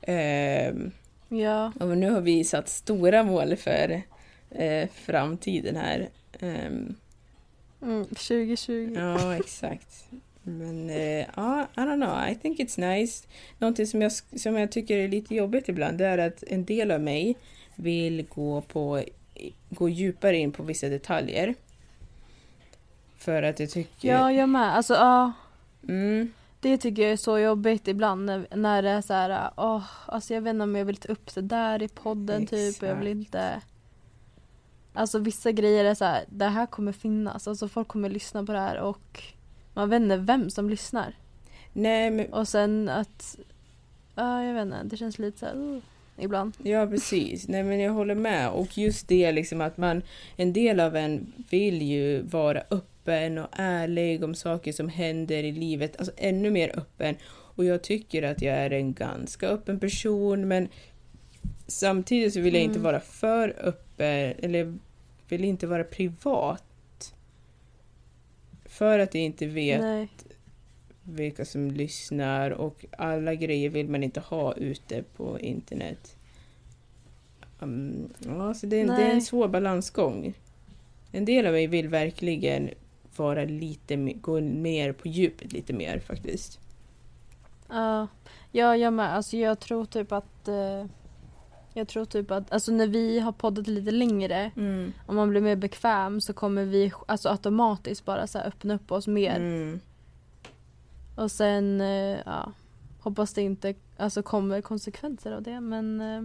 Ehm, 0.03 0.91
Ja. 1.29 1.73
och 1.81 1.99
nu 1.99 2.11
har 2.11 2.21
vi 2.21 2.45
satt 2.45 2.69
stora 2.69 3.23
mål 3.23 3.57
för 3.57 4.03
eh, 4.51 4.89
framtiden 4.95 5.77
här. 5.77 6.09
Ehm, 6.41 6.95
Mm, 7.85 8.05
2020. 8.05 8.93
ja, 8.95 9.37
exakt. 9.37 10.05
Men 10.43 10.91
eh, 10.91 11.27
ja, 11.37 11.67
I 11.77 11.81
don't 11.81 11.97
know, 11.97 12.29
I 12.31 12.35
think 12.35 12.59
it's 12.59 12.81
nice. 12.81 13.27
Någonting 13.59 13.87
som 13.87 14.03
jag, 14.03 14.13
som 14.13 14.57
jag 14.57 14.73
tycker 14.73 14.97
är 14.99 15.09
lite 15.09 15.35
jobbigt 15.35 15.69
ibland 15.69 15.99
det 15.99 16.07
är 16.07 16.19
att 16.19 16.43
en 16.47 16.65
del 16.65 16.91
av 16.91 17.01
mig 17.01 17.37
vill 17.75 18.27
gå, 18.35 18.61
på, 18.61 19.03
gå 19.71 19.89
djupare 19.89 20.37
in 20.37 20.53
på 20.53 20.63
vissa 20.63 20.89
detaljer. 20.89 21.55
För 23.19 23.43
att 23.43 23.61
jag 23.61 23.71
tycker... 23.71 24.09
Ja, 24.09 24.33
jag 24.33 24.49
med. 24.49 24.77
Alltså 24.77 24.95
ja. 24.95 25.33
Mm, 25.89 26.33
Det 26.61 26.79
tycker 26.79 27.03
jag 27.03 27.13
är 27.13 27.17
så 27.17 27.39
jobbigt 27.39 27.89
ibland 27.89 28.25
när, 28.25 28.47
när 28.57 28.83
det 28.83 28.91
är 28.91 29.01
så 29.01 29.13
här, 29.13 29.51
åh, 29.57 29.85
alltså 30.07 30.35
jag 30.35 30.41
vet 30.41 30.51
inte 30.51 30.63
om 30.63 30.77
jag 30.77 30.85
vill 30.85 30.97
ta 30.97 31.13
upp 31.13 31.35
det 31.35 31.41
där 31.41 31.83
i 31.83 31.89
podden 31.89 32.47
typ 32.47 32.83
och 32.83 32.89
jag 32.89 32.97
vill 32.97 33.09
Exakt. 33.09 33.35
inte 33.35 33.61
Alltså 34.97 35.19
vissa 35.19 35.53
grejer 35.53 35.85
är 35.85 35.95
så 35.95 36.05
här, 36.05 36.25
det 36.29 36.45
här 36.45 36.67
kommer 36.67 36.93
finnas, 36.93 37.49
alltså 37.49 37.69
folk 37.69 37.89
kommer 37.89 38.09
lyssna 38.09 38.45
på 38.45 38.53
det 38.53 38.59
här 38.61 38.81
och 38.81 39.23
man 39.75 39.91
vet 39.91 40.03
inte 40.03 40.17
vem 40.17 40.51
som 40.51 40.71
lyssnar. 40.71 41.15
nej, 41.73 42.11
men 42.11 42.33
Och 42.33 42.49
sen 42.49 42.89
att, 42.89 43.37
ja 44.15 44.45
jag 44.45 44.55
vet 44.55 44.63
inte, 44.63 44.83
det 44.83 44.97
känns 44.97 45.19
lite 45.19 45.39
så 45.39 45.47
här, 45.47 45.55
uh, 45.57 45.79
ibland. 46.19 46.55
Ja, 46.63 46.87
precis. 46.87 47.49
Nej, 47.49 47.63
men 47.63 47.81
jag 47.81 47.93
håller 47.93 48.15
med. 48.15 48.51
Och 48.51 48.79
just 48.79 49.09
det 49.09 49.33
liksom 49.33 49.61
att 49.61 49.77
man, 49.77 50.03
en 50.37 50.53
del 50.53 50.81
av 50.81 50.97
en 50.97 51.33
vill 51.51 51.83
ju 51.83 52.23
vara 52.23 52.63
öppen 52.71 53.39
och 53.39 53.49
ärlig 53.53 54.25
om 54.25 54.35
saker 54.35 54.73
som 54.73 54.89
händer 54.89 55.45
i 55.45 55.53
livet, 55.53 55.97
alltså 55.99 56.13
ännu 56.17 56.51
mer 56.51 56.79
öppen. 56.79 57.17
Och 57.57 57.65
jag 57.65 57.83
tycker 57.83 58.23
att 58.23 58.43
jag 58.43 58.57
är 58.57 58.71
en 58.71 58.93
ganska 58.93 59.49
öppen 59.49 59.81
person, 59.81 60.49
men 60.49 60.69
samtidigt 61.67 62.35
så 62.35 62.41
vill 62.41 62.55
jag 62.55 62.63
inte 62.63 62.79
Mm. 62.79 62.83
vara 62.85 63.01
för 63.01 63.49
öppen, 63.59 63.84
eller 63.99 64.79
vill 65.29 65.45
inte 65.45 65.67
vara 65.67 65.85
privat. 65.85 67.15
För 68.65 68.99
att 68.99 69.15
jag 69.15 69.23
inte 69.25 69.47
vet 69.47 69.81
Nej. 69.81 70.09
vilka 71.03 71.45
som 71.45 71.71
lyssnar 71.71 72.51
och 72.51 72.85
alla 72.99 73.35
grejer 73.35 73.69
vill 73.71 73.89
man 73.89 74.03
inte 74.03 74.21
ha 74.21 74.55
ute 74.55 75.03
på 75.17 75.41
internet. 75.41 76.17
Um, 77.61 78.09
ja, 78.19 78.55
så 78.55 78.67
det, 78.67 78.77
är 78.77 78.81
en- 78.81 78.87
det 78.87 79.03
är 79.03 79.11
en 79.15 79.23
svår 79.23 79.49
balansgång. 79.49 80.35
En 81.13 81.25
del 81.25 81.47
av 81.47 81.53
mig 81.53 81.67
vill 81.67 81.89
verkligen 81.89 82.71
vara 83.17 83.45
lite, 83.45 83.97
gå 83.97 84.41
mer 84.41 84.93
på 84.93 85.09
djupet 85.09 85.53
lite 85.53 85.73
mer 85.73 85.99
faktiskt. 85.99 86.61
Ja, 87.69 88.09
ja 88.53 88.77
jag 88.77 88.93
med. 88.93 89.15
Alltså 89.15 89.37
jag 89.37 89.61
tror 89.61 89.85
typ 89.85 90.13
att 90.13 90.49
eh, 90.49 90.85
jag 91.75 91.89
tror 91.89 92.05
typ 92.05 92.31
att, 92.31 92.53
alltså 92.53 92.73
när 92.73 92.87
vi 92.87 93.21
har 93.21 93.33
poddat 93.33 93.67
lite 93.67 93.91
längre 93.91 94.51
om 95.07 95.17
man 95.17 95.31
blir 95.31 95.41
mer 95.41 95.57
bekväm 95.57 96.21
så 96.21 96.33
kommer 96.33 96.65
vi 96.65 96.93
alltså 97.07 97.29
automatiskt 97.29 98.05
bara 98.05 98.27
så 98.27 98.39
öppna 98.39 98.75
upp 98.75 98.93
oss 98.93 99.07
mer. 99.07 99.37
Mm. 99.37 99.81
Och 101.17 101.31
sen, 101.31 101.81
eh, 101.81 102.19
ja, 102.27 102.53
hoppas 103.01 103.35
det 103.35 103.43
inte 103.43 103.75
alltså, 103.97 104.23
kommer 104.23 104.61
konsekvenser 104.61 105.33
av 105.33 105.43
det 105.43 105.61
men 105.61 106.01
eh, 106.01 106.23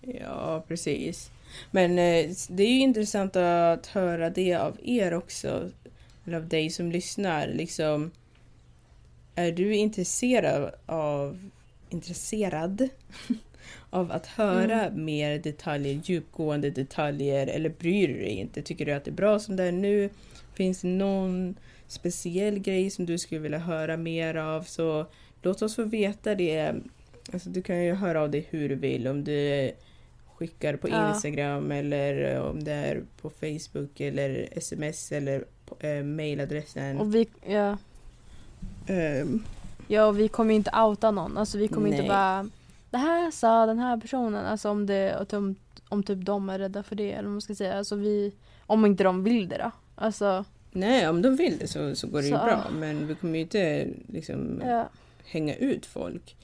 Ja, 0.00 0.64
precis. 0.68 1.30
Men 1.70 1.90
eh, 1.90 2.30
det 2.48 2.62
är 2.62 2.72
ju 2.72 2.80
intressant 2.80 3.36
att 3.36 3.86
höra 3.86 4.30
det 4.30 4.54
av 4.54 4.78
er 4.84 5.14
också. 5.14 5.70
Eller 6.24 6.36
av 6.36 6.48
dig 6.48 6.70
som 6.70 6.92
lyssnar. 6.92 7.48
Liksom, 7.48 8.10
är 9.34 9.52
du 9.52 9.74
intresserad 9.74 10.74
av, 10.86 11.50
intresserad 11.88 12.88
av 13.90 14.12
att 14.12 14.26
höra 14.26 14.90
mer 14.90 15.38
detaljer, 15.38 16.00
djupgående 16.04 16.70
detaljer 16.70 17.46
eller 17.46 17.68
bryr 17.70 18.08
du 18.08 18.14
dig 18.14 18.30
inte? 18.30 18.62
Tycker 18.62 18.86
du 18.86 18.92
att 18.92 19.04
det 19.04 19.10
är 19.10 19.12
bra 19.12 19.38
som 19.38 19.56
det 19.56 19.64
är 19.64 19.72
nu? 19.72 20.10
Finns 20.54 20.80
det 20.80 20.88
någon 20.88 21.56
speciell 21.86 22.58
grej 22.58 22.90
som 22.90 23.06
du 23.06 23.18
skulle 23.18 23.40
vilja 23.40 23.58
höra 23.58 23.96
mer 23.96 24.34
av 24.34 24.62
så 24.62 25.06
låt 25.42 25.62
oss 25.62 25.76
få 25.76 25.84
veta 25.84 26.34
det. 26.34 26.74
Alltså, 27.32 27.48
du 27.48 27.62
kan 27.62 27.84
ju 27.84 27.94
höra 27.94 28.22
av 28.22 28.30
dig 28.30 28.46
hur 28.50 28.68
du 28.68 28.74
vill 28.74 29.08
om 29.08 29.24
du 29.24 29.70
skickar 30.34 30.76
på 30.76 30.88
Ja. 30.88 31.08
Instagram 31.14 31.72
eller 31.72 32.34
eh, 32.34 32.40
om 32.42 32.64
det 32.64 32.72
är 32.72 33.02
på 33.20 33.30
Facebook 33.30 34.00
eller 34.00 34.48
sms 34.52 35.12
eller 35.12 35.44
eh, 35.80 36.02
mailadressen. 36.02 36.98
och 36.98 37.14
vi, 37.14 37.28
ja, 37.46 37.76
Ehm, 38.86 39.44
ja, 39.88 40.06
och 40.06 40.18
vi 40.18 40.28
kommer 40.28 40.50
ju 40.50 40.56
inte 40.56 40.70
outa 40.80 41.10
någon. 41.10 41.38
Alltså 41.38 41.58
vi 41.58 41.68
kommer 41.68 41.88
inte 41.88 42.00
Nej. 42.00 42.08
bara 42.08 42.48
det 42.90 42.98
här 42.98 43.30
sa 43.30 43.66
den 43.66 43.78
här 43.78 43.96
personen. 43.96 44.46
Alltså 44.46 44.70
om 44.70 44.86
det, 44.86 45.26
om, 45.32 45.56
om 45.88 46.02
typ 46.02 46.24
de 46.24 46.48
är 46.50 46.58
rädda 46.58 46.82
för 46.82 46.96
det 46.96 47.12
eller 47.12 47.22
vad 47.22 47.32
man 47.32 47.40
ska 47.40 47.54
säga. 47.54 47.78
Alltså 47.78 47.96
vi, 47.96 48.32
om 48.66 48.86
inte 48.86 49.04
de 49.04 49.24
vill 49.24 49.48
det 49.48 49.58
då. 49.58 49.70
Alltså, 49.94 50.44
Nej, 50.72 51.08
om 51.08 51.22
de 51.22 51.36
vill 51.36 51.58
det 51.58 51.68
så, 51.68 51.94
så 51.94 52.06
går 52.06 52.18
det 52.22 52.28
ju 52.28 52.34
Så, 52.36 52.44
bra. 52.44 52.64
ah. 52.68 52.70
Men 52.70 53.06
vi 53.06 53.14
kommer 53.14 53.34
ju 53.34 53.40
inte 53.40 53.88
liksom 54.08 54.62
ja. 54.66 54.88
hänga 55.24 55.54
ut 55.54 55.86
folk. 55.86 56.36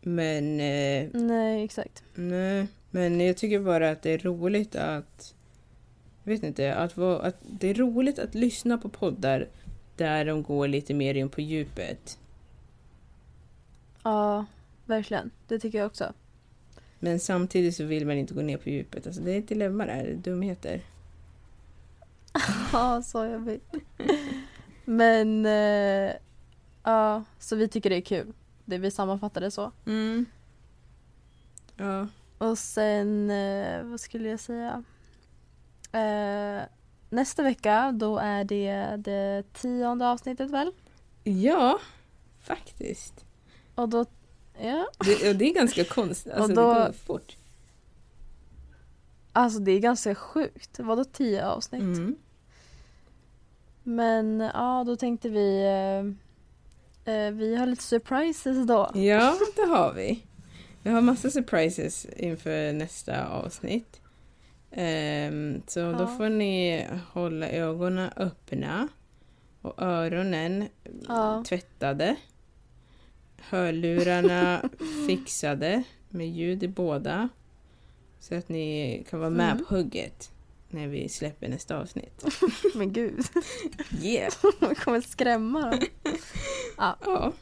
Men 0.00 0.60
eh, 0.60 1.08
Nej, 1.12 1.64
exakt. 1.64 2.02
nej, 2.14 2.66
men 2.90 3.20
jag 3.20 3.36
tycker 3.36 3.60
bara 3.60 3.90
att 3.90 4.02
det 4.02 4.10
är 4.10 4.18
roligt 4.18 4.76
att 4.76 5.34
vet 6.24 6.42
inte, 6.42 6.74
att, 6.74 6.96
vara, 6.96 7.18
att 7.22 7.36
det 7.40 7.68
är 7.70 7.74
roligt 7.74 8.18
att 8.18 8.34
lyssna 8.34 8.78
på 8.78 8.88
poddar 8.88 9.48
där 9.96 10.24
de 10.24 10.42
går 10.42 10.68
lite 10.68 10.94
mer 10.94 11.14
in 11.14 11.28
på 11.28 11.40
djupet. 11.40 12.18
Ja, 14.02 14.44
verkligen. 14.86 15.30
Det 15.48 15.58
tycker 15.58 15.78
jag 15.78 15.86
också. 15.86 16.12
Men 16.98 17.20
samtidigt 17.20 17.76
så 17.76 17.84
vill 17.84 18.06
man 18.06 18.16
inte 18.16 18.34
gå 18.34 18.42
ner 18.42 18.56
på 18.56 18.70
djupet. 18.70 19.06
Alltså 19.06 19.22
det 19.22 19.32
är 19.32 19.38
ett 19.38 19.48
dilemma 19.48 19.84
det 19.86 20.14
dumheter. 20.14 20.80
Ja, 22.72 23.02
så 23.02 23.24
jag 23.24 23.38
vet. 23.38 23.62
Men, 24.84 25.46
eh, 25.46 26.12
ja, 26.82 27.24
så 27.38 27.56
vi 27.56 27.68
tycker 27.68 27.90
det 27.90 27.96
är 27.96 28.00
kul. 28.00 28.32
Det 28.64 28.78
vi 28.78 28.90
sammanfattade 28.90 29.50
så. 29.50 29.72
Mm. 29.86 30.26
Ja. 31.76 32.08
Och 32.38 32.58
sen, 32.58 33.30
eh, 33.30 33.82
vad 33.82 34.00
skulle 34.00 34.28
jag 34.28 34.40
säga? 34.40 34.84
Eh, 35.92 36.62
nästa 37.10 37.42
vecka, 37.42 37.92
då 37.94 38.18
är 38.18 38.44
det 38.44 38.96
det 38.98 39.44
tionde 39.52 40.08
avsnittet 40.08 40.50
väl? 40.50 40.72
ja, 41.24 41.78
faktiskt. 42.40 43.24
Och 43.74 43.88
då, 43.88 44.06
ja. 44.60 44.86
Det, 45.04 45.28
och 45.30 45.36
det 45.36 45.44
är 45.44 45.54
ganska 45.54 45.84
konstigt, 45.84 46.32
alltså 46.32 46.50
Och 46.50 46.56
då- 46.56 46.74
det 46.74 46.80
går 46.86 46.92
fort. 46.92 47.36
Alltså 49.32 49.58
det 49.58 49.72
är 49.72 49.78
ganska 49.80 50.14
sjukt. 50.14 50.78
Vadå 50.78 51.04
tio 51.04 51.46
avsnitt? 51.46 51.82
Mm. 51.82 52.16
Men 53.82 54.40
ja, 54.54 54.84
då 54.86 54.96
tänkte 54.96 55.28
vi 55.28 55.64
eh, 55.64 57.14
eh, 57.14 57.30
Vi 57.32 57.56
har 57.56 57.66
lite 57.66 57.82
surprises 57.82 58.66
då. 58.66 58.90
Ja, 58.94 59.34
det 59.56 59.62
har 59.62 59.92
vi. 59.92 60.22
Vi 60.82 60.90
har 60.90 61.00
massa 61.00 61.30
surprises 61.30 62.06
inför 62.16 62.72
nästa 62.72 63.26
avsnitt. 63.28 64.00
Ehm, 64.70 65.62
så 65.66 65.80
då 65.92 66.02
Ja. 66.02 66.06
får 66.06 66.28
ni 66.28 66.86
hålla 67.12 67.48
ögonen 67.48 68.10
öppna 68.16 68.88
och 69.62 69.82
öronen 69.82 70.68
Ja. 71.08 71.44
tvättade. 71.46 72.16
Hörlurarna 73.48 74.70
fixade 75.06 75.82
med 76.08 76.28
ljud 76.30 76.62
i 76.62 76.68
båda. 76.68 77.28
Så 78.20 78.34
att 78.34 78.48
ni 78.48 79.04
kan 79.10 79.20
vara 79.20 79.30
med 79.30 79.52
Mm. 79.52 79.64
på 79.64 79.74
hugget 79.74 80.30
när 80.70 80.86
vi 80.88 81.08
släpper 81.08 81.48
nästa 81.48 81.78
avsnitt. 81.78 82.24
Men 82.74 82.92
gud, 82.92 83.20
Yeah! 84.02 84.32
man 84.60 84.74
kommer 84.74 85.00
skrämma 85.00 85.70
dem. 85.70 85.78
Ja. 86.76 87.32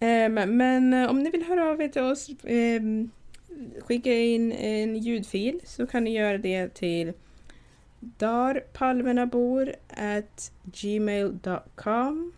Eh, 0.00 0.28
men, 0.28 0.56
men 0.56 0.92
eh, 0.94 1.10
om 1.10 1.22
ni 1.22 1.30
vill 1.30 1.42
höra 1.44 1.70
av 1.70 1.80
er 1.82 1.88
till 1.88 2.02
oss, 2.02 2.28
eh, 2.28 2.82
skicka 3.82 4.12
in 4.14 4.52
en 4.52 4.96
ljudfil 4.96 5.60
så 5.64 5.86
kan 5.86 6.04
ni 6.04 6.12
göra 6.12 6.38
det 6.38 6.68
till 6.74 7.12
darpalmenabor 8.00 9.74
at 9.88 10.52
gmail.com 10.64 12.32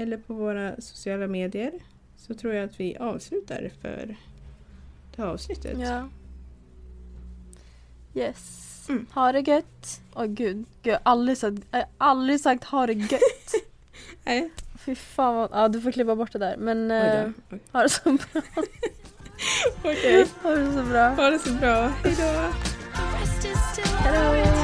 eller 0.00 0.16
på 0.16 0.34
våra 0.34 0.80
sociala 0.80 1.26
medier 1.26 1.72
så 2.16 2.34
tror 2.34 2.54
jag 2.54 2.64
att 2.64 2.80
vi 2.80 2.96
avslutar 2.96 3.70
för 3.82 4.16
det 5.16 5.22
här 5.22 5.28
avsnittet. 5.28 5.78
Ja. 5.78 6.08
Yes. 8.14 8.66
Mm. 8.88 9.06
Ha 9.14 9.32
det 9.32 9.40
gött. 9.40 10.00
Åh 10.14 10.24
gud, 10.24 10.56
gud 10.56 10.66
jag 10.82 10.92
har 10.92 11.00
aldrig 11.12 11.38
sagt, 11.38 11.56
jag 11.70 11.78
har 11.78 11.86
aldrig 11.98 12.40
sagt 12.40 12.64
ha 12.64 12.86
det 12.86 12.92
gött. 12.92 13.54
Nej, 14.24 14.50
Fy 14.78 14.94
fan 14.94 15.34
vad, 15.36 15.50
ja 15.52 15.68
du 15.68 15.80
får 15.80 15.92
klippa 15.92 16.16
bort 16.16 16.32
det 16.32 16.38
där. 16.38 16.56
Men 16.56 16.90
oj 16.90 16.96
eh, 16.96 17.58
ha 17.72 17.82
det 17.82 17.88
så 17.88 18.12
bra. 18.12 18.42
Okej, 19.84 20.26
Ha 20.42 20.50
det 20.50 20.72
så 20.72 20.82
bra. 20.82 21.08
ha 21.08 21.30
det 21.30 21.38
så 21.38 21.52
bra. 21.52 21.88
Hejdå! 21.88 22.52
The 23.42 24.59